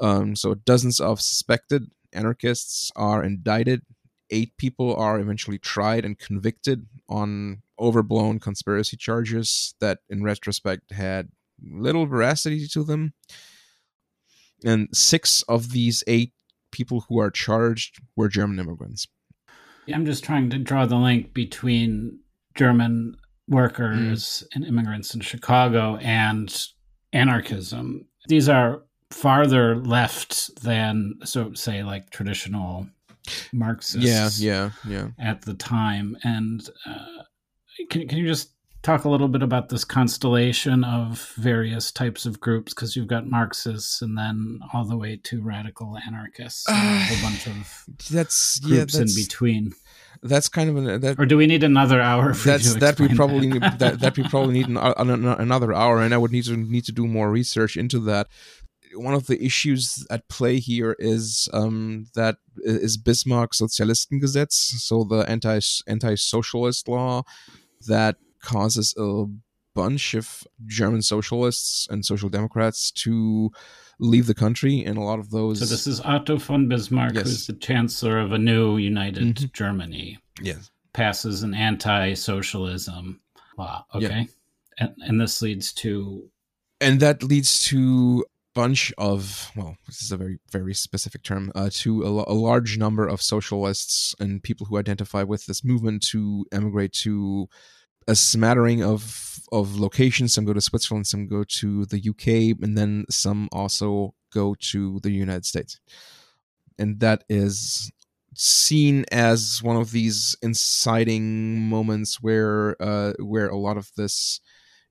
[0.00, 3.82] Um, so dozens of suspected anarchists are indicted.
[4.30, 11.30] Eight people are eventually tried and convicted on overblown conspiracy charges that in retrospect had
[11.62, 13.14] little veracity to them.
[14.64, 16.32] And six of these eight
[16.70, 19.06] people who are charged were German immigrants.
[19.92, 22.18] I'm just trying to draw the link between
[22.54, 23.16] German
[23.48, 24.56] workers mm.
[24.56, 26.54] and immigrants in Chicago and
[27.12, 28.04] anarchism.
[28.26, 32.86] These are farther left than, so say, like traditional
[33.52, 34.04] Marxists.
[34.04, 35.08] Yeah, yeah, yeah.
[35.18, 37.22] At the time, and uh,
[37.90, 38.50] can can you just
[38.82, 43.26] talk a little bit about this constellation of various types of groups because you've got
[43.26, 48.60] Marxists and then all the way to radical anarchists, uh, a whole bunch of that's
[48.60, 49.72] groups yeah, that's, in between.
[50.22, 52.32] That's kind of an that, or do we need another hour?
[52.32, 53.60] that's that we probably that?
[53.60, 56.56] Need, that, that we probably need an, an, another hour, and I would need to
[56.56, 58.28] need to do more research into that.
[58.94, 65.18] One of the issues at play here is um, that is Bismarck Sozialistengesetz, so the
[65.28, 67.22] anti anti socialist law
[67.86, 69.24] that causes a
[69.74, 73.50] bunch of German socialists and social democrats to
[74.00, 75.60] leave the country, and a lot of those.
[75.60, 77.24] So this is Otto von Bismarck, yes.
[77.24, 79.46] who's the chancellor of a new united mm-hmm.
[79.52, 80.18] Germany.
[80.40, 83.20] Yes, passes an anti-socialism
[83.56, 83.86] law.
[83.94, 84.24] Okay, yeah.
[84.78, 86.28] and, and this leads to,
[86.80, 88.24] and that leads to
[88.54, 92.76] bunch of well this is a very very specific term uh, to a, a, large
[92.76, 97.48] number of socialists and people who identify with this movement to emigrate to
[98.08, 100.34] a smattering of of locations.
[100.34, 104.98] Some go to Switzerland, some go to the UK, and then some also go to
[105.00, 105.78] the United States.
[106.78, 107.92] And that is
[108.34, 114.40] seen as one of these inciting moments where uh, where a lot of this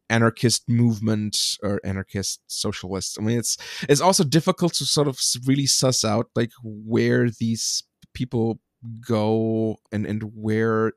[0.10, 3.18] anarchist movement or anarchist socialists.
[3.20, 3.58] I mean, it's
[3.90, 8.60] it's also difficult to sort of really suss out like where these people
[9.06, 10.94] go and and where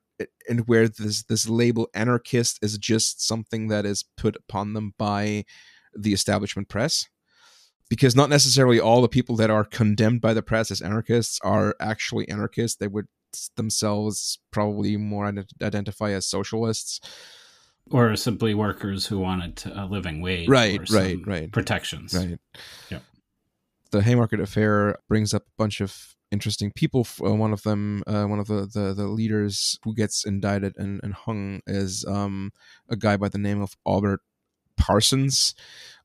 [0.48, 5.44] and where this this label anarchist is just something that is put upon them by
[5.94, 7.08] the establishment press.
[7.88, 11.74] Because not necessarily all the people that are condemned by the press as anarchists are
[11.80, 12.76] actually anarchists.
[12.76, 13.08] They would
[13.56, 17.00] themselves probably more identify as socialists.
[17.90, 21.50] Or simply workers who wanted a living wage right right right.
[21.50, 22.14] protections.
[22.14, 22.38] Right.
[22.88, 23.00] Yeah
[23.90, 27.06] the haymarket affair brings up a bunch of interesting people.
[27.24, 31.00] Uh, one of them, uh, one of the, the, the leaders who gets indicted and,
[31.02, 32.52] and hung is um,
[32.88, 34.20] a guy by the name of Albert
[34.76, 35.54] Parsons,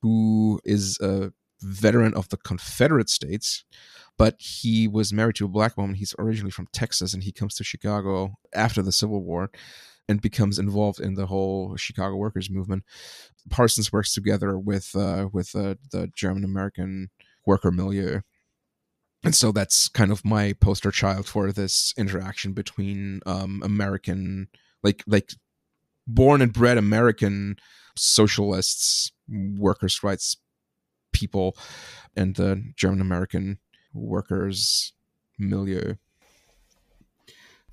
[0.01, 3.63] who is a veteran of the Confederate States.
[4.17, 5.95] But he was married to a black woman.
[5.95, 9.51] He's originally from Texas, and he comes to Chicago after the Civil War
[10.07, 12.83] and becomes involved in the whole Chicago workers movement.
[13.49, 17.09] Parsons works together with uh, with uh, the German American
[17.45, 18.21] worker milieu
[19.25, 24.47] and so that's kind of my poster child for this interaction between um, American,
[24.83, 25.33] like like
[26.07, 27.57] born and bred American
[27.97, 30.37] socialists, workers' rights
[31.11, 31.57] people,
[32.15, 33.57] and the German American
[33.93, 34.93] workers
[35.39, 35.95] milieu.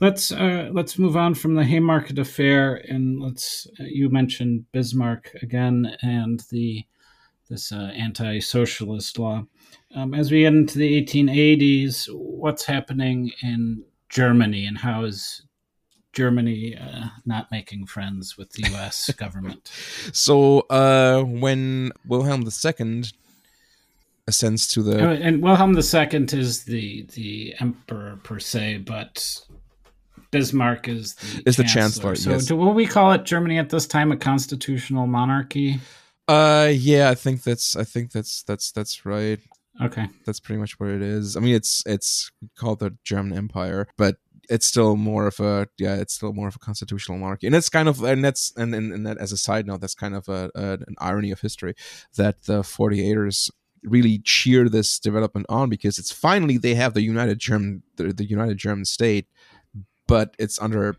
[0.00, 3.66] let's uh, let's move on from the Haymarket affair, and let's.
[3.78, 6.84] Uh, you mentioned Bismarck again, and the
[7.52, 9.44] this uh, anti-socialist law.
[9.94, 15.42] Um, as we get into the 1880s, what's happening in Germany, and how is
[16.14, 19.10] Germany uh, not making friends with the U.S.
[19.18, 19.70] government?
[20.12, 23.04] So uh, when Wilhelm II
[24.26, 29.42] ascends to the Oh, and Wilhelm II is the the emperor per se, but
[30.30, 32.46] Bismarck is the Is the chancellor, So, yes.
[32.46, 35.80] do will we call it Germany at this time a constitutional monarchy?
[36.28, 39.40] Uh yeah i think that's i think that's that's that's right.
[39.80, 41.34] Okay, that's pretty much what it is.
[41.34, 44.16] I mean it's it's called the german empire but
[44.50, 47.46] it's still more of a yeah it's still more of a constitutional monarchy.
[47.46, 49.94] And it's kind of and that's and and, and that as a side note that's
[49.94, 51.74] kind of a, a an irony of history
[52.16, 53.50] that the 48ers
[53.82, 58.24] really cheer this development on because it's finally they have the united german the, the
[58.24, 59.26] united german state
[60.06, 60.96] but it's under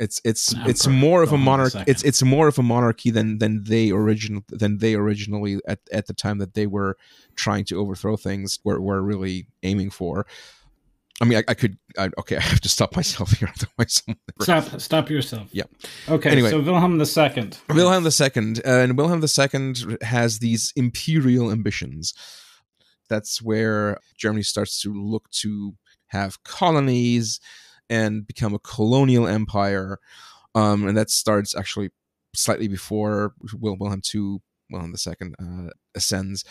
[0.00, 3.38] it's it's it's more of a Wilhelm monarch it's it's more of a monarchy than
[3.38, 6.96] than they original than they originally at, at the time that they were
[7.36, 10.26] trying to overthrow things were, were really aiming for
[11.20, 14.02] i mean i, I could I, okay i have to stop myself here otherwise
[14.40, 15.48] stop stop yourself.
[15.52, 15.64] Yeah.
[16.08, 16.50] Okay, Anyway.
[16.50, 17.50] so Wilhelm II.
[17.68, 22.14] Wilhelm II, uh, and Wilhelm II has these imperial ambitions.
[23.08, 25.74] That's where Germany starts to look to
[26.08, 27.40] have colonies
[27.90, 29.98] and become a colonial empire,
[30.54, 31.90] um, and that starts actually
[32.34, 34.38] slightly before Wil- Wilhelm II,
[34.70, 36.44] Wilhelm II uh, ascends.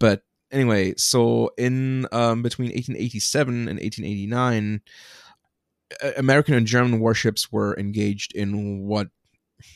[0.00, 4.80] But anyway, so in um, between 1887 and 1889,
[6.02, 9.08] uh, American and German warships were engaged in what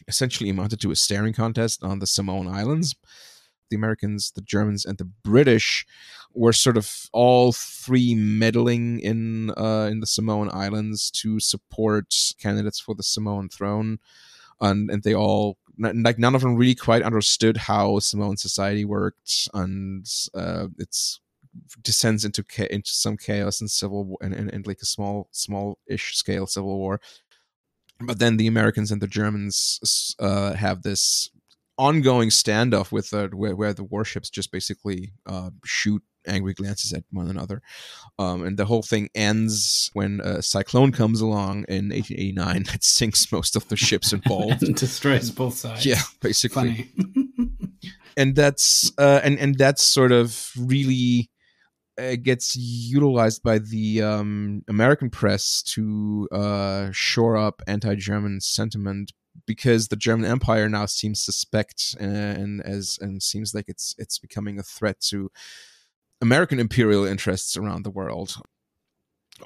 [0.09, 2.97] essentially amounted to a staring contest on the Samoan Islands.
[3.71, 5.87] The Americans, the Germans, and the British
[6.35, 12.79] were sort of all three meddling in uh, in the Samoan Islands to support candidates
[12.81, 13.99] for the Samoan throne,
[14.61, 19.49] and and they all like none of them really quite understood how Samoan society worked,
[19.55, 21.21] and uh, it's
[21.83, 25.29] descends into cha- into some chaos and civil war and, and, and like a small
[25.33, 27.01] small ish scale civil war.
[28.01, 31.31] But then the Americans and the Germans uh, have this
[31.81, 37.03] ongoing standoff with uh, where, where the warships just basically uh, shoot angry glances at
[37.11, 37.63] one another,
[38.19, 43.33] um, and the whole thing ends when a cyclone comes along in 1889 that sinks
[43.33, 44.63] most of the ships involved.
[44.63, 45.87] and destroys both sides.
[45.87, 46.91] yeah, basically
[48.17, 51.31] and that's uh, and and that's sort of really
[51.99, 59.13] uh, gets utilized by the um, American press to uh, shore up anti-German sentiment
[59.47, 64.19] because the German Empire now seems suspect uh, and as and seems like it's it's
[64.19, 65.31] becoming a threat to
[66.21, 68.37] American imperial interests around the world,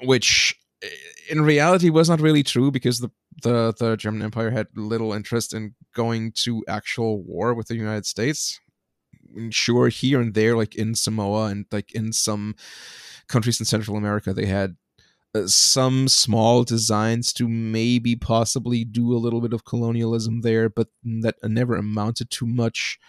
[0.01, 0.87] which uh,
[1.29, 3.09] in reality was not really true because the
[3.43, 8.05] the, the German Empire had little interest in going to actual war with the United
[8.05, 8.59] States.
[9.49, 12.55] Sure here and there like in samoa and like in some
[13.27, 14.77] countries in central america they had
[15.45, 21.35] some small designs to maybe possibly do a little bit of colonialism there but that
[21.43, 22.99] never amounted to much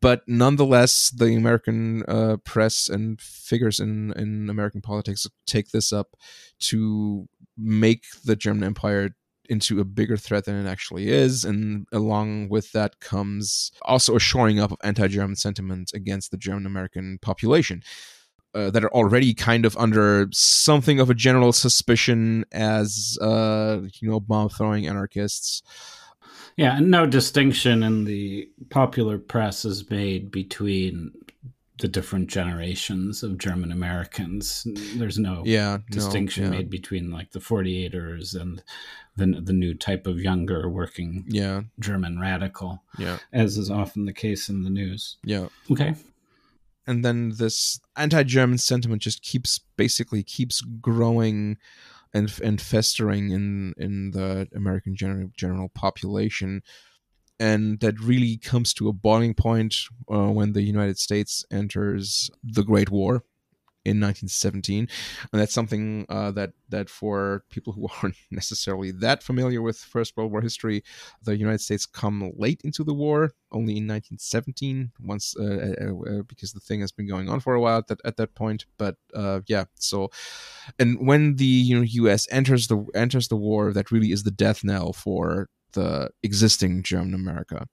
[0.00, 6.16] but nonetheless the american uh, press and figures in in american politics take this up
[6.58, 9.10] to make the german empire
[9.50, 11.44] into a bigger threat than it actually is.
[11.44, 16.36] And along with that comes also a shoring up of anti German sentiment against the
[16.38, 17.82] German American population.
[18.52, 24.10] Uh, that are already kind of under something of a general suspicion as, uh, you
[24.10, 25.62] know, bomb throwing anarchists.
[26.56, 31.12] Yeah, and no distinction in the popular press is made between
[31.78, 34.66] the different generations of German Americans.
[34.96, 36.50] There's no Yeah, no, distinction yeah.
[36.50, 38.62] made between like the 48ers and
[39.16, 44.12] the the new type of younger working Yeah, German radical, yeah, as is often the
[44.12, 45.18] case in the news.
[45.24, 45.46] yeah.
[45.70, 45.94] Okay.
[46.86, 51.58] And then this anti-German sentiment just keeps basically keeps growing
[52.12, 56.62] and and festering in in the American general general population,
[57.38, 59.76] and that really comes to a boiling point
[60.12, 63.24] uh, when the United States enters the Great War
[63.84, 64.88] in 1917,
[65.32, 70.16] and that's something uh, that that for people who aren't necessarily that familiar with First
[70.16, 70.82] World War history,
[71.22, 76.22] the United States come late into the war, only in 1917, once uh, uh, uh,
[76.22, 78.66] because the thing has been going on for a while at that, at that point.
[78.76, 80.10] But uh, yeah, so
[80.78, 82.26] and when the you know U.S.
[82.30, 87.14] enters the enters the war, that really is the death knell for the existing German
[87.14, 87.66] America.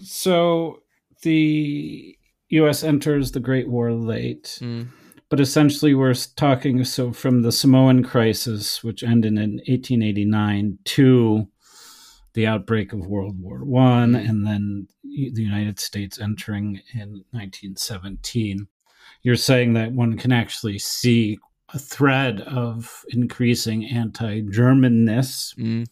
[0.00, 0.82] So
[1.22, 2.16] the
[2.50, 2.82] U.S.
[2.82, 4.58] enters the Great War late,
[5.28, 11.48] but essentially we're talking so from the Samoan crisis, which ended in 1889, to
[12.34, 18.68] the outbreak of World War One, and then the United States entering in 1917.
[19.22, 21.38] You're saying that one can actually see
[21.74, 25.86] a thread of increasing anti-Germanness Mm.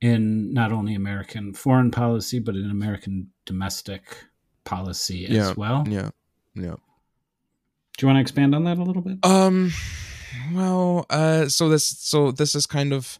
[0.00, 4.24] in not only American foreign policy but in American domestic
[4.64, 5.84] policy as Yeah, well.
[5.88, 6.10] Yeah.
[6.54, 6.74] Yeah.
[7.96, 9.18] Do you want to expand on that a little bit?
[9.22, 9.72] Um
[10.54, 13.18] well, uh so this so this is kind of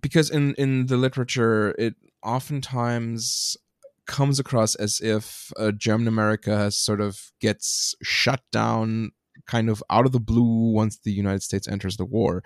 [0.00, 3.56] because in in the literature it oftentimes
[4.06, 9.12] comes across as if uh, German America sort of gets shut down
[9.46, 12.42] kind of out of the blue once the United States enters the war.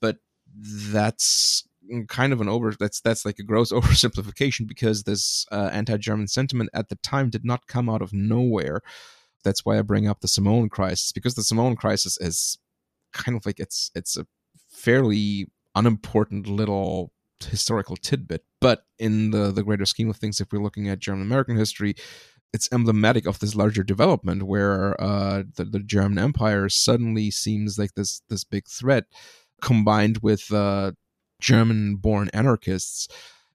[0.00, 0.16] But
[0.62, 1.68] that's
[2.08, 6.70] kind of an over that's that's like a gross oversimplification because this uh, anti-German sentiment
[6.72, 8.80] at the time did not come out of nowhere.
[9.44, 12.58] That's why I bring up the Samoan crisis because the Samoan crisis is
[13.12, 14.26] kind of like it's it's a
[14.70, 20.62] fairly unimportant little historical tidbit, but in the the greater scheme of things, if we're
[20.62, 21.94] looking at German American history,
[22.52, 27.94] it's emblematic of this larger development where uh, the, the German Empire suddenly seems like
[27.94, 29.04] this this big threat,
[29.60, 30.92] combined with uh,
[31.40, 33.08] German-born anarchists,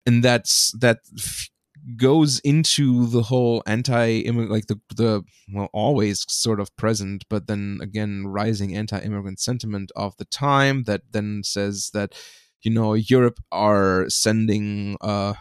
[0.05, 1.49] and that's that f-
[1.95, 5.23] goes into the whole anti like the the
[5.53, 11.01] well always sort of present but then again rising anti-immigrant sentiment of the time that
[11.11, 12.13] then says that
[12.61, 15.33] you know Europe are sending uh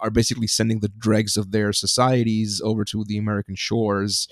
[0.00, 4.28] are basically sending the dregs of their societies over to the American shores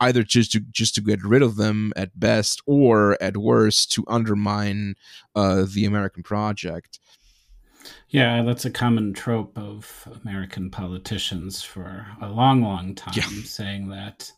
[0.00, 4.04] either just to just to get rid of them at best or at worst to
[4.08, 4.94] undermine
[5.36, 6.98] uh the American project
[8.08, 13.28] Yeah, that's a common trope of American politicians for a long, long time, Yeah.
[13.44, 14.32] saying that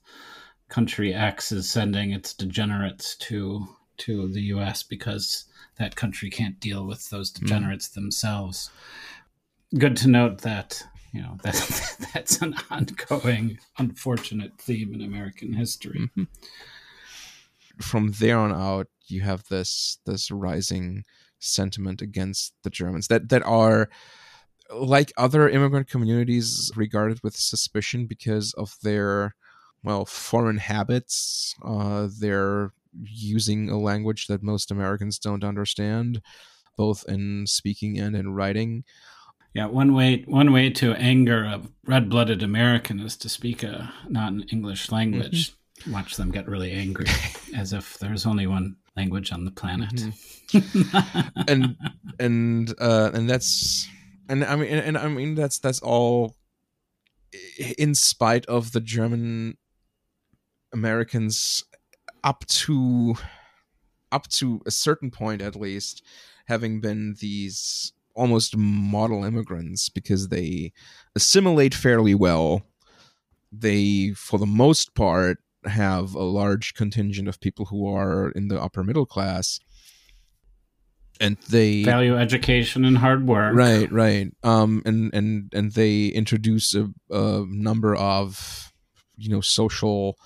[0.69, 3.67] country X is sending its degenerates to
[3.99, 4.83] to the U.S.
[4.83, 5.45] because
[5.79, 8.71] that country can't deal with those degenerates themselves.
[9.79, 10.83] Good to note that
[11.13, 16.11] you know that that's an ongoing, unfortunate theme in American history.
[16.17, 16.27] Mhm.
[17.81, 21.05] From there on out, you have this this rising
[21.39, 23.89] sentiment against the Germans that that are
[24.75, 29.35] like other immigrant communities regarded with suspicion because of their
[29.83, 31.55] well foreign habits.
[31.65, 32.73] Uh, they're
[33.03, 36.21] using a language that most Americans don't understand,
[36.77, 38.85] both in speaking and in writing.
[39.55, 44.91] Yeah, one way one way to anger a red-blooded American is to speak a non-English
[44.93, 45.55] language.
[45.91, 47.07] Watch them get really angry,
[47.57, 50.03] as if there's only one language on the planet.
[51.49, 51.77] and
[52.19, 53.89] and uh and that's
[54.29, 56.37] and i mean and, and i mean that's that's all
[57.77, 59.57] in spite of the german
[60.73, 61.65] americans
[62.25, 63.17] up to
[64.13, 66.03] up to a certain point at least
[66.47, 70.73] having been these almost model immigrants because they
[71.15, 72.63] assimilate fairly well
[73.53, 75.39] they for the most part
[75.69, 79.61] have a large contingent of people who are in the upper middle class
[81.21, 83.55] and they Value education and hard work.
[83.55, 88.73] right right um and and and they introduce a, a number of
[89.17, 90.17] you know social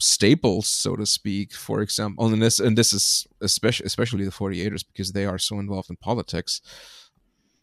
[0.00, 4.84] staples so to speak for example and this and this is especially especially the 48ers
[4.86, 6.60] because they are so involved in politics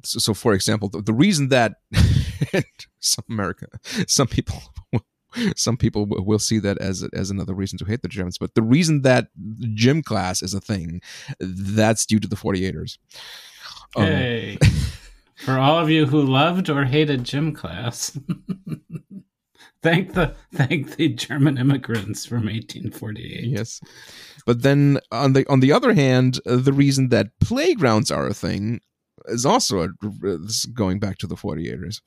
[0.04, 1.74] so, so for example the, the reason that
[3.00, 3.68] some america
[4.08, 4.62] some people
[5.56, 8.62] some people will see that as as another reason to hate the germans but the
[8.62, 9.28] reason that
[9.74, 11.02] gym class is a thing
[11.40, 12.98] that's due to the 48ers
[13.96, 14.58] Um, Hey.
[15.36, 18.16] For all of you who loved or hated gym class,
[19.82, 23.46] thank the thank the German immigrants from 1848.
[23.46, 23.82] yes
[24.46, 28.34] but then on the on the other hand uh, the reason that playgrounds are a
[28.34, 28.80] thing
[29.26, 29.90] is also a,
[30.46, 32.02] is going back to the 48ers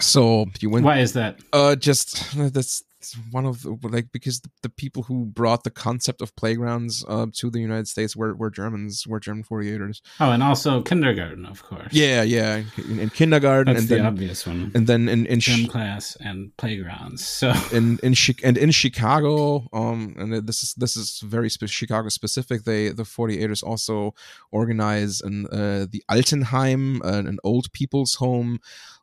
[0.00, 1.38] so you went Why is that?
[1.52, 2.82] uh just that's
[3.30, 7.26] one of the, like because the, the people who brought the concept of playgrounds uh,
[7.32, 11.62] to the united states were, were germans were german 48ers Oh, and also kindergarten, of
[11.62, 11.92] course.
[11.92, 14.72] yeah yeah in, in kindergarten that's and the then obvious one.
[14.74, 17.24] and then in in, Gym Chi- class and playgrounds.
[17.24, 21.66] So in in Chi- and in Chicago, um, and this is this is very spe-
[21.68, 22.64] Chicago specific.
[22.64, 24.12] They the 48ers also
[24.50, 28.58] organize an uh, the Altenheim, uh, an old people's home,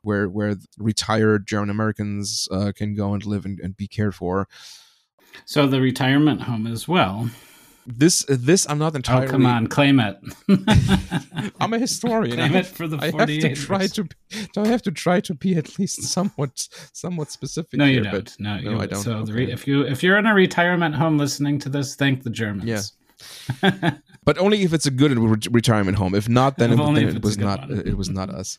[0.06, 4.48] where where retired German Americans uh, can go and live and, and be cared for.
[5.44, 7.28] So the retirement home as well
[7.86, 9.26] this this I'm not entirely.
[9.26, 10.18] Oh, come on, claim it.
[11.60, 12.36] I'm a historian.
[12.36, 14.08] claim I it have, for the 48 I have to try to.
[14.52, 17.78] Do I have to try to be at least somewhat somewhat specific.
[17.78, 18.40] No, you here, don't.
[18.40, 19.02] No, no, you, I don't.
[19.02, 19.46] So the Okay.
[19.46, 22.92] re- if you if you're in a retirement home listening to this, thank the Germans.
[23.62, 23.92] Yeah.
[24.24, 26.14] but only if it's a good re- retirement home.
[26.14, 27.60] If not, then, If it, then it was not.
[27.60, 27.82] one.
[27.86, 28.58] It was not us.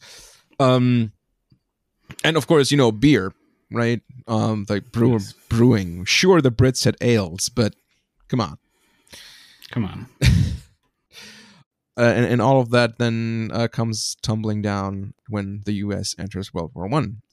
[0.60, 1.12] Um,
[2.24, 3.34] and of course, you know, beer,
[3.72, 4.02] right?
[4.28, 5.34] Um, like brew, Yes.
[5.50, 6.06] brewing.
[6.06, 7.76] Sure, the Brits had ales, but
[8.28, 8.58] come on.
[9.72, 10.08] Come on.
[12.00, 16.14] Uh, and, and all of that then uh, comes tumbling down when the U.S.
[16.20, 17.24] enters World War One.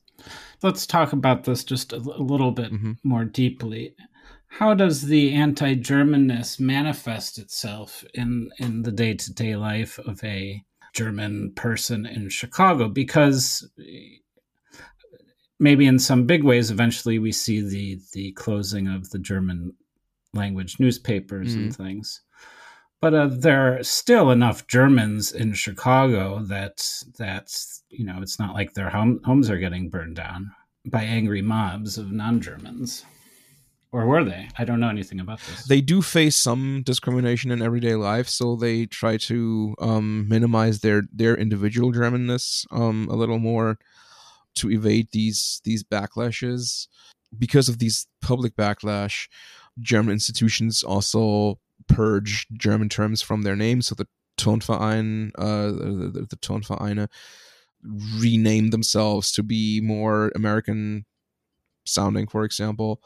[0.63, 2.97] Let's talk about this just a, l- little bit Mhm.
[3.05, 3.95] more deeply.
[4.47, 10.65] How does the anti-Germanness manifest itself in in the day-to-day life of a
[10.95, 12.89] German person in Chicago?
[12.89, 13.69] Because
[15.59, 19.75] maybe in some big ways, eventually we see the the closing of the German
[20.33, 22.21] language newspapers and things.
[23.01, 28.55] But uh, there are still enough Germans in Chicago that that's you know it's not
[28.55, 30.53] like their home, homes are getting burned down
[30.87, 33.05] by angry mobs of non-Germans,
[33.93, 34.49] or were they?
[34.59, 35.65] I don't know anything about this.
[35.65, 41.03] They do face some discrimination in everyday life, so they try to um, minimize their
[41.13, 43.79] their individual Germanness um, a little more
[44.57, 46.89] to evade these these backlashes.
[47.37, 49.29] Because of these public backlash,
[49.81, 53.89] German institutions also purge German terms from their names.
[53.89, 54.07] So the
[54.39, 57.09] Turnverein, uh, the, the, the Turnvereine,
[58.71, 61.05] themselves to be more American
[61.85, 63.03] sounding, for example.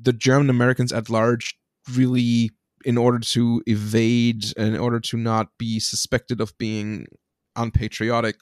[0.00, 1.58] The German Americans at large
[1.94, 2.50] really,
[2.84, 7.06] in order to evade, in order to not be suspected of being
[7.56, 8.36] unpatriotic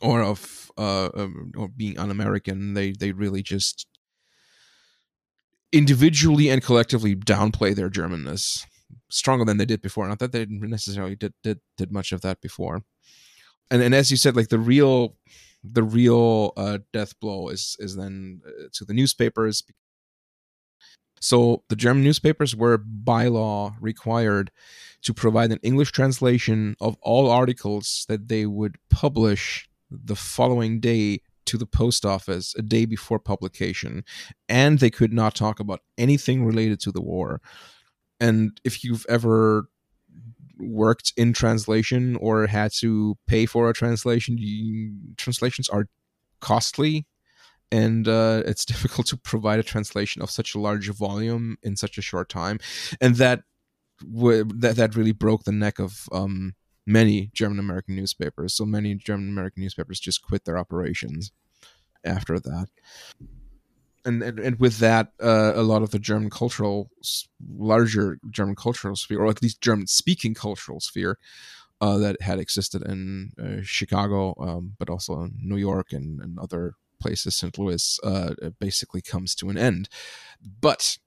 [0.00, 3.86] or of uh, um, or being un-American, they they really just
[5.72, 8.64] individually and collectively downplay their Germanness
[9.10, 10.08] stronger than they did before.
[10.08, 12.82] Not that they necessarily did did did much of that before.
[13.70, 15.16] And and as you said, like the real
[15.62, 19.62] the real uh, death blow is is then uh, to the newspapers.
[21.20, 24.50] So the German newspapers were by law required
[25.02, 31.20] to provide an English translation of all articles that they would publish the following day
[31.46, 34.04] to the post office a day before publication
[34.48, 37.40] and they could not talk about anything related to the war.
[38.18, 39.68] And if you've ever
[40.58, 45.86] worked in translation or had to pay for a translation you, translations are
[46.40, 47.06] costly
[47.70, 51.98] and uh, it's difficult to provide a translation of such a large volume in such
[51.98, 52.58] a short time.
[53.00, 53.40] And that
[54.00, 56.54] w- that that really broke the neck of um,
[56.86, 58.54] many German American newspapers.
[58.54, 61.32] So many German American newspapers just quit their operations
[62.04, 62.68] after that.
[64.04, 66.90] And, and, and with that, uh, a lot of the German cultural,
[67.48, 71.18] larger German cultural sphere, or at least German speaking cultural sphere,
[71.80, 76.38] uh, that had existed in uh, Chicago, um, but also in New York and, and
[76.38, 77.58] other places, St.
[77.58, 78.30] Louis, uh,
[78.60, 79.88] basically comes to an end.
[80.40, 80.98] But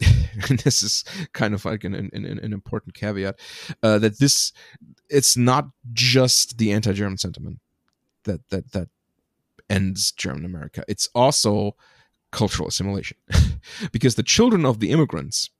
[0.00, 3.38] and this is kind of like an, an, an an important caveat
[3.82, 4.52] uh, that this
[5.08, 7.58] it's not just the anti-German sentiment
[8.24, 8.88] that that that
[9.68, 10.84] ends German America.
[10.88, 11.76] It's also
[12.32, 13.16] cultural assimilation
[13.92, 15.50] because the children of the immigrants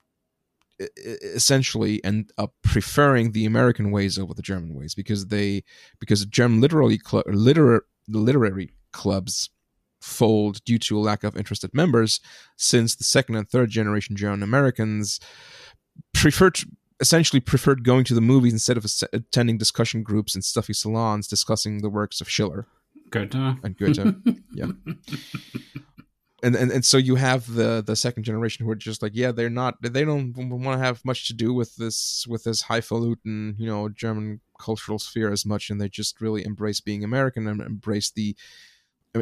[1.35, 5.65] essentially end up preferring the American ways over the German ways because they
[6.01, 9.49] because German literary cl- liter- literary clubs
[10.07, 12.21] fold due to a lack of interested members
[12.57, 15.21] since the second and third generation German Americans
[16.15, 16.61] preferred
[17.01, 21.83] essentially preferred going to the movies instead of attending discussion groups and stuffy salons discussing
[21.83, 22.67] the works of Schiller
[23.11, 23.35] Goethe.
[23.35, 24.15] and Goethe.
[24.53, 24.67] yeah.
[26.43, 29.33] And, and and so you have the the second generation who are just like yeah
[29.33, 33.57] they're not they don't want to have much to do with this with this highfalutin
[33.59, 37.63] you know German cultural sphere as much and they just really embrace being American and
[37.63, 38.37] embrace the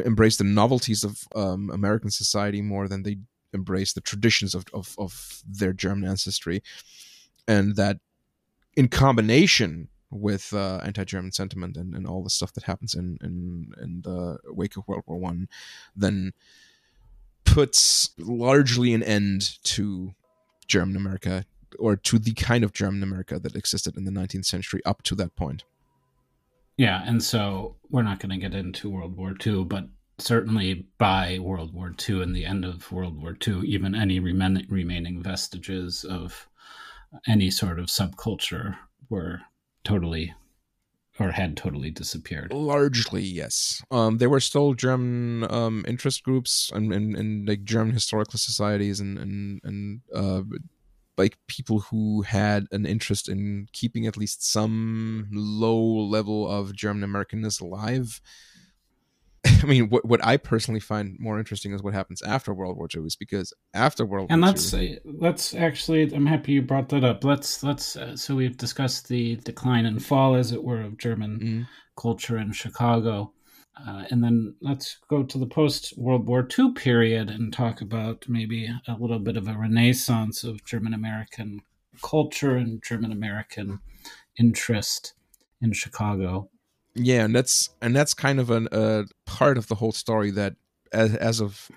[0.01, 3.17] embrace the novelties of um, American society more than they
[3.53, 6.61] embrace the traditions of, of, of their German ancestry,
[7.47, 7.97] and that
[8.75, 13.71] in combination with uh, anti-German sentiment and, and all the stuff that happens in in,
[13.81, 15.47] in the wake of World War One,
[15.95, 16.33] then
[17.43, 20.13] puts largely an end to
[20.67, 21.45] German America
[21.79, 25.15] or to the kind of German America that existed in the 19th century up to
[25.15, 25.63] that point.
[26.77, 29.85] Yeah, and so we're not going to get into World War II, but
[30.17, 34.65] certainly by World War II and the end of World War II, even any remen-
[34.69, 36.47] remaining vestiges of
[37.27, 38.77] any sort of subculture
[39.09, 39.41] were
[39.83, 40.33] totally
[41.17, 42.51] or had totally disappeared.
[42.51, 43.81] Largely, yes.
[43.89, 48.99] Um, there were still German um, interest groups and, and, and like German historical societies
[48.99, 50.41] and and and uh,
[51.17, 57.09] like people who had an interest in keeping at least some low level of German
[57.09, 58.21] Americanness alive.
[59.63, 62.87] I mean, what what I personally find more interesting is what happens after World War
[62.93, 66.89] II, is because after World and War let's II, let's actually, I'm happy you brought
[66.89, 67.23] that up.
[67.23, 71.39] Let's let's uh, so we've discussed the decline and fall, as it were, of German
[71.39, 71.67] Mhm.
[71.95, 73.33] culture in Chicago,
[73.87, 78.25] uh, and then let's go to the post World War II period and talk about
[78.27, 81.61] maybe a little bit of a renaissance of German American
[82.01, 83.79] culture and German American
[84.37, 85.13] interest
[85.61, 86.49] in Chicago.
[86.95, 90.55] yeah, and that's and that's kind of a part of the whole story that
[90.91, 91.69] as as of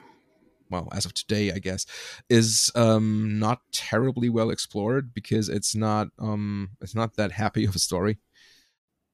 [0.71, 1.87] well as of today i guess
[2.29, 7.75] is um not terribly well explored because it's not um it's not that happy of
[7.75, 8.19] a story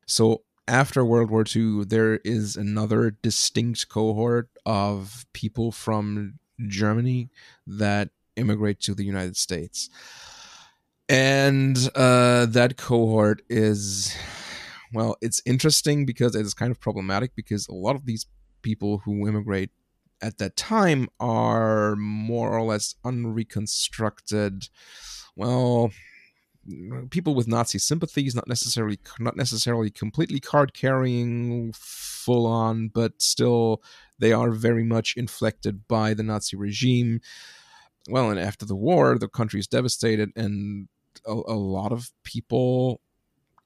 [0.06, 7.28] so after world war ii there is another distinct cohort of people from germany
[7.66, 9.88] that immigrate to the united states.
[11.08, 14.16] And uh that cohort is
[14.92, 18.26] well it's interesting because it is kind of problematic because a lot of these
[18.62, 19.70] people who immigrate
[20.22, 24.70] at that time are more or less unreconstructed.
[25.36, 25.90] Well
[27.10, 33.82] people with nazi sympathies not necessarily not necessarily completely card carrying full on but still
[34.18, 37.20] they are very much inflected by the nazi regime.
[38.08, 40.88] Well and after the war the country is devastated and
[41.26, 43.00] a, a lot of people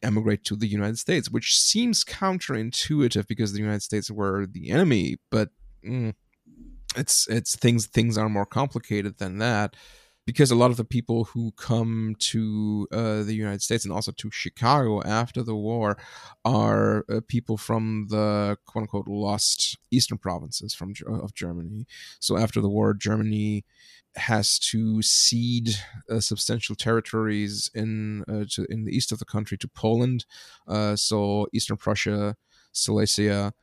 [0.03, 5.17] emigrate to the united states which seems counterintuitive because the united states were the enemy
[5.31, 5.49] but
[5.85, 6.15] mm,
[6.97, 9.75] it's it's things things are more complicated than that
[10.29, 14.13] because a lot of the people who come to uh, the United States and also
[14.13, 15.97] to Chicago after the war
[16.45, 21.87] are uh, people from the quote unquote lost eastern provinces from of Germany.
[22.21, 23.65] So after the war, Germany
[24.17, 25.77] has to cede
[26.11, 30.27] uh, substantial territories in uh, to, in the east of the country to Poland.
[30.67, 32.37] Uh, so Eastern Prussia,
[32.71, 33.55] Silesia,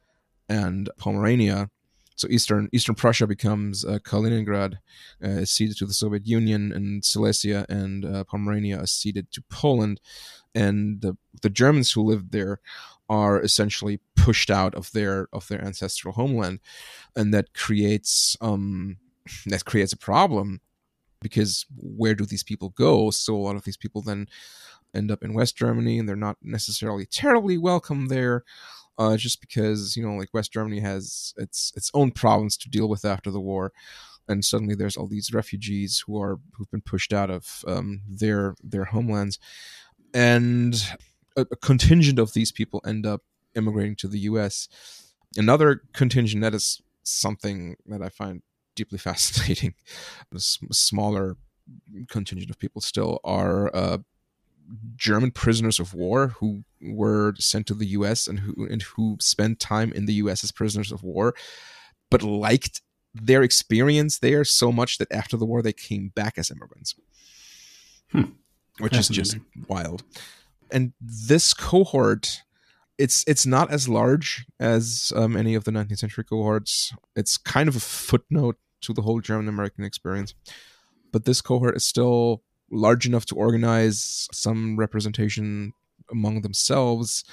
[0.50, 1.70] and Pomerania
[2.16, 4.76] so eastern eastern Prussia becomes uh, Kaliningrad,
[5.24, 9.44] uh, is ceded to the Soviet Union, and Silesia and uh, Pomerania are ceded to
[9.50, 10.00] Poland,
[10.54, 12.60] and the the Germans who lived there
[13.10, 16.60] are essentially pushed out of their of their ancestral homeland,
[17.16, 18.98] and that creates um,
[19.46, 20.62] that creates a problem
[21.22, 23.10] because where do these people go?
[23.10, 24.28] So a lot of these people then
[24.94, 28.44] end up in West Germany, and they're not necessarily terribly welcome there
[28.98, 32.88] uh, just because you know like West Germany has its its own problems to deal
[32.88, 33.72] with after the war,
[34.28, 38.56] and suddenly there's all these refugees who are who've been pushed out of um, their
[38.64, 39.40] their homelands,
[40.14, 40.76] and
[41.36, 43.22] a, a contingent of these people end up
[43.56, 44.68] immigrating to the U.S.
[45.38, 48.42] Another contingent that is something that I find
[48.76, 49.74] deeply fascinating.
[50.34, 51.38] A smaller
[52.10, 53.98] contingent of people still are uh,
[54.96, 58.28] German prisoners of war who were sent to the U.S.
[58.28, 60.44] and who and who spent time in the U.S.
[60.44, 61.34] as prisoners of war,
[62.10, 62.82] but liked
[63.14, 66.96] their experience there so much that after the war they came back as immigrants,
[68.12, 68.24] Hmm.
[68.80, 69.38] which is just
[69.68, 70.04] wild.
[70.72, 72.42] And this cohort,
[72.98, 76.94] it's it's not as large as um, any of the 19th century cohorts.
[77.16, 80.34] It's kind of a footnote to the whole German American experience,
[81.12, 82.42] but this cohort is still
[82.72, 85.74] large enough to organize some representation
[86.12, 87.24] among themselves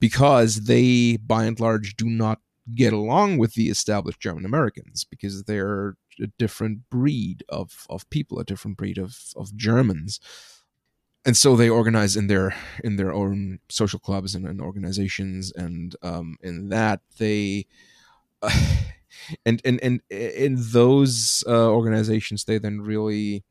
[0.00, 2.40] because they by and large do not
[2.74, 8.38] get along with the established German Americans because they're a different breed of, of people,
[8.38, 10.18] a different breed of, of Germans.
[11.24, 15.96] And so they organize in their in their own social clubs and, and organizations, and
[16.00, 17.66] um, in that they,
[18.42, 18.76] uh,
[19.44, 23.42] and and and in those uh, organizations, they then really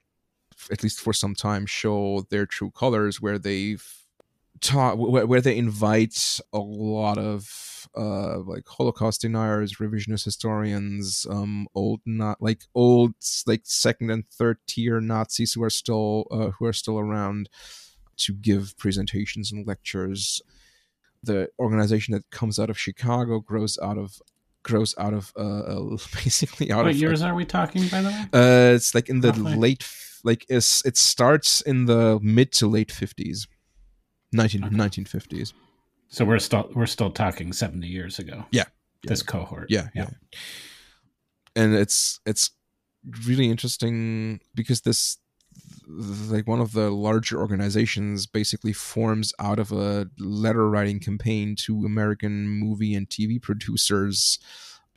[0.71, 3.85] at least for some time show their true colors where they've
[4.61, 11.67] taught where, where they invite a lot of uh like holocaust deniers revisionist historians um
[11.75, 13.13] old not like old
[13.45, 17.49] like second and third tier nazis who are still uh, who are still around
[18.17, 20.41] to give presentations and lectures.
[21.23, 24.21] The organization that comes out of chicago grows out of
[24.69, 25.79] grows out of uh
[26.23, 28.21] basically out what of What years are we talking, by the way?
[28.41, 29.31] uh it's like in the
[29.65, 29.83] late
[30.23, 33.47] like it's, it starts in the mid to late 50s
[34.31, 34.75] 19, Okay.
[34.75, 35.53] 1950s
[36.09, 38.37] So we're still we're still talking seventy years ago.
[38.51, 38.67] Yeah.
[39.03, 39.67] This cohort.
[39.69, 40.09] yeah, yeah
[41.55, 42.49] and it's it's
[43.27, 45.17] really interesting because this
[45.87, 51.85] like one of the larger organizations basically forms out of a letter writing campaign to
[51.85, 54.39] american movie and tv producers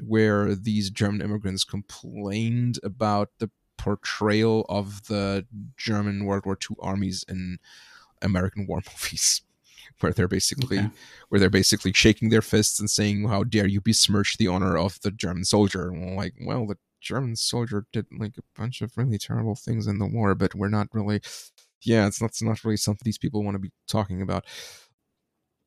[0.01, 5.47] where these german immigrants complained about the portrayal of the
[5.78, 7.59] German World War II armies in
[8.20, 9.41] American war movies
[10.01, 10.91] where they're basically okay.
[11.28, 15.01] where they're basically shaking their fists and saying how dare you besmirch the honor of
[15.01, 19.18] the German soldier and like well the German soldier did like a bunch of really
[19.18, 21.20] terrible things in the war but we're not really
[21.82, 24.44] yeah it's not, it's not really something these people want to be talking about.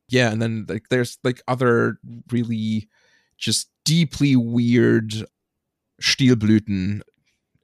[0.08, 1.98] Yeah and then like there's like other
[2.30, 2.88] really
[3.38, 5.12] just deeply weird
[6.00, 7.02] Stilblüten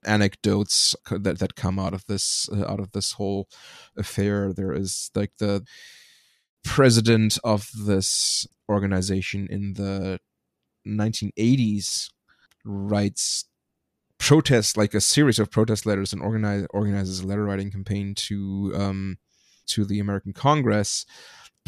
[0.05, 3.49] anecdotes that that come out of this uh, out of this whole
[3.97, 4.53] affair.
[4.53, 5.65] There is like the
[6.65, 10.21] president of this organization in the
[10.87, 12.11] 1980s
[12.65, 13.47] writes
[14.19, 18.73] protest like a series of protest letters and organize, organizes a letter writing campaign to
[18.75, 19.19] um,
[19.67, 21.05] to the American Congress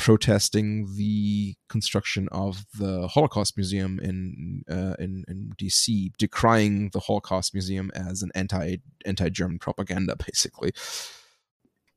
[0.00, 7.52] protesting the construction of the Holocaust Museum in uh, in, in DC, decrying the Holocaust
[7.52, 10.72] Museum as an anti anti German propaganda, basically.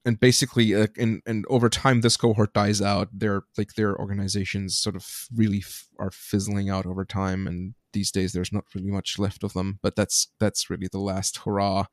[0.05, 3.07] And basically, uh, and and over time, this cohort dies out.
[3.13, 8.11] Their like their organizations sort of really f- are fizzling out over time, and these
[8.11, 9.79] days there's not really much left of them.
[9.81, 11.85] But that's that's really the last hurrah.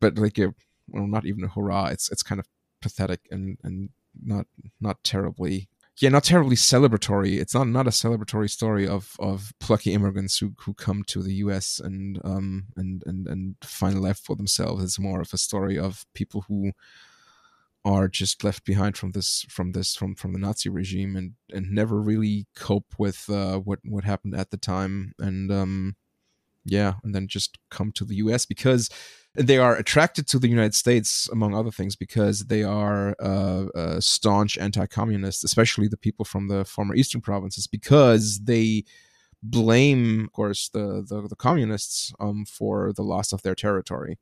[0.00, 0.54] But like, a,
[0.88, 1.86] well, not even a hurrah.
[1.86, 2.46] It's it's kind of
[2.80, 3.88] pathetic and and
[4.22, 4.46] not
[4.80, 5.68] not terribly
[6.00, 10.52] yeah not terribly celebratory it's not not a celebratory story of of plucky immigrants who
[10.60, 14.98] who come to the US and um and and and find life for themselves it's
[14.98, 16.72] more of a story of people who
[17.84, 21.70] are just left behind from this from this from from the Nazi regime and and
[21.70, 25.12] never really cope with uh what what happened at the time.
[25.18, 25.96] And um
[26.64, 28.88] yeah and then just come to the US because
[29.34, 34.00] they are attracted to the United States, among other things, because they are uh, uh,
[34.00, 38.84] staunch anti-communists, especially the people from the former eastern provinces, because they
[39.42, 44.18] blame, of course, the the, the communists um, for the loss of their territory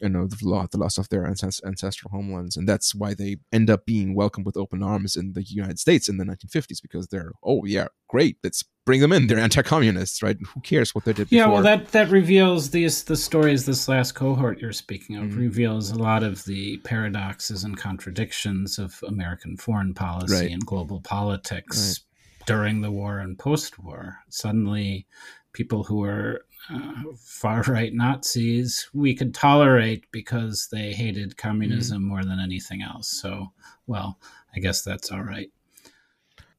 [0.00, 3.70] you know the, loss, the loss of their ancestral homelands and that's why they end
[3.70, 7.32] up being welcomed with open arms in the united states in the 1950s because they're
[7.42, 11.26] oh yeah great let's bring them in they're anti-communists right who cares what they did
[11.30, 15.40] yeah well that that reveals these the stories this last cohort you're speaking of mm-hmm.
[15.40, 20.50] reveals a lot of the paradoxes and contradictions of american foreign policy right.
[20.50, 22.04] and global politics
[22.40, 22.46] right.
[22.46, 25.06] during the war and post-war suddenly
[25.52, 26.42] people who were
[26.72, 32.08] uh, far right Nazis we could tolerate because they hated communism mm-hmm.
[32.08, 33.08] more than anything else.
[33.08, 33.52] So,
[33.86, 34.18] well,
[34.54, 35.50] I guess that's all right.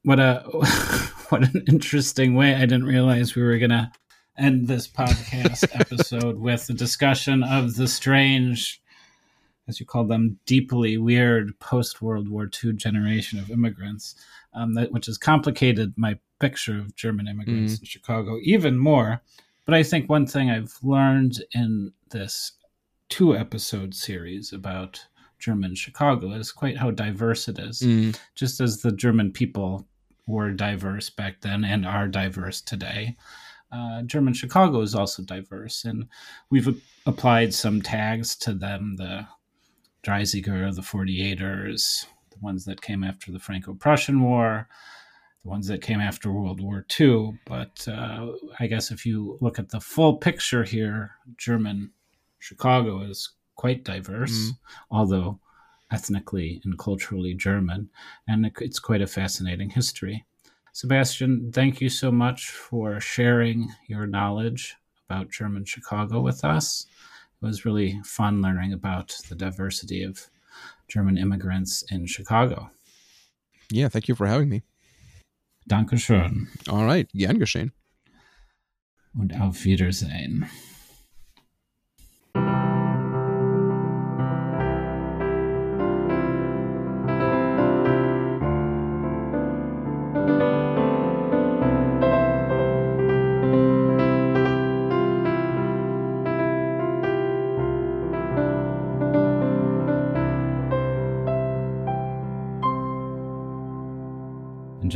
[0.04, 0.40] What a
[1.28, 2.54] what an interesting way!
[2.54, 3.92] I didn't realize we were gonna
[4.38, 8.80] end this podcast episode with a discussion of the strange,
[9.66, 14.14] as you call them, deeply weird post World War II generation of immigrants,
[14.54, 17.80] um, that, which has complicated my picture of German immigrants mm.
[17.80, 19.20] in Chicago even more
[19.68, 22.52] but I think one thing I've learned in this
[23.10, 25.04] two episode series about
[25.38, 27.80] German Chicago is quite how diverse it is.
[27.80, 28.18] Mm.
[28.34, 29.86] Just as the German people
[30.26, 33.14] were diverse back then and are diverse today,
[33.70, 35.84] uh, German Chicago is also diverse.
[35.84, 36.08] And
[36.48, 39.26] we've applied some tags to them the
[40.02, 44.66] Dreißiger, the 48ers, the ones that came after the Franco Prussian War
[45.42, 47.38] the ones that came after World War II.
[47.46, 51.90] But uh, I guess if you look at the full picture here, German
[52.38, 54.58] Chicago is quite diverse, mm.
[54.90, 55.40] although
[55.90, 57.88] ethnically and culturally German,
[58.26, 60.24] and it's quite a fascinating history.
[60.72, 64.76] Sebastian, thank you so much for sharing your knowledge
[65.08, 66.86] about German Chicago with us.
[67.42, 70.28] It was really fun learning about the diversity of
[70.86, 72.70] German immigrants in Chicago.
[73.70, 74.62] Yeah, thank you for having me.
[75.68, 76.48] Dankeschön.
[76.66, 77.72] Alright, gern geschehen.
[79.12, 80.46] Und auf Wiedersehen.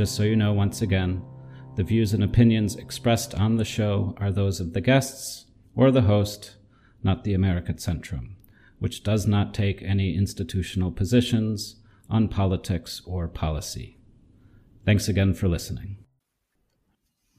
[0.03, 1.23] Just so you know, once again,
[1.77, 5.47] the views and opinions expressed on the show are those of the guests
[5.77, 6.57] or the host,
[7.05, 8.35] not the American Centrum,
[8.81, 11.77] which does not take any institutional positions
[12.11, 13.97] on politics or policy.
[14.85, 16.02] Thanks again for listening.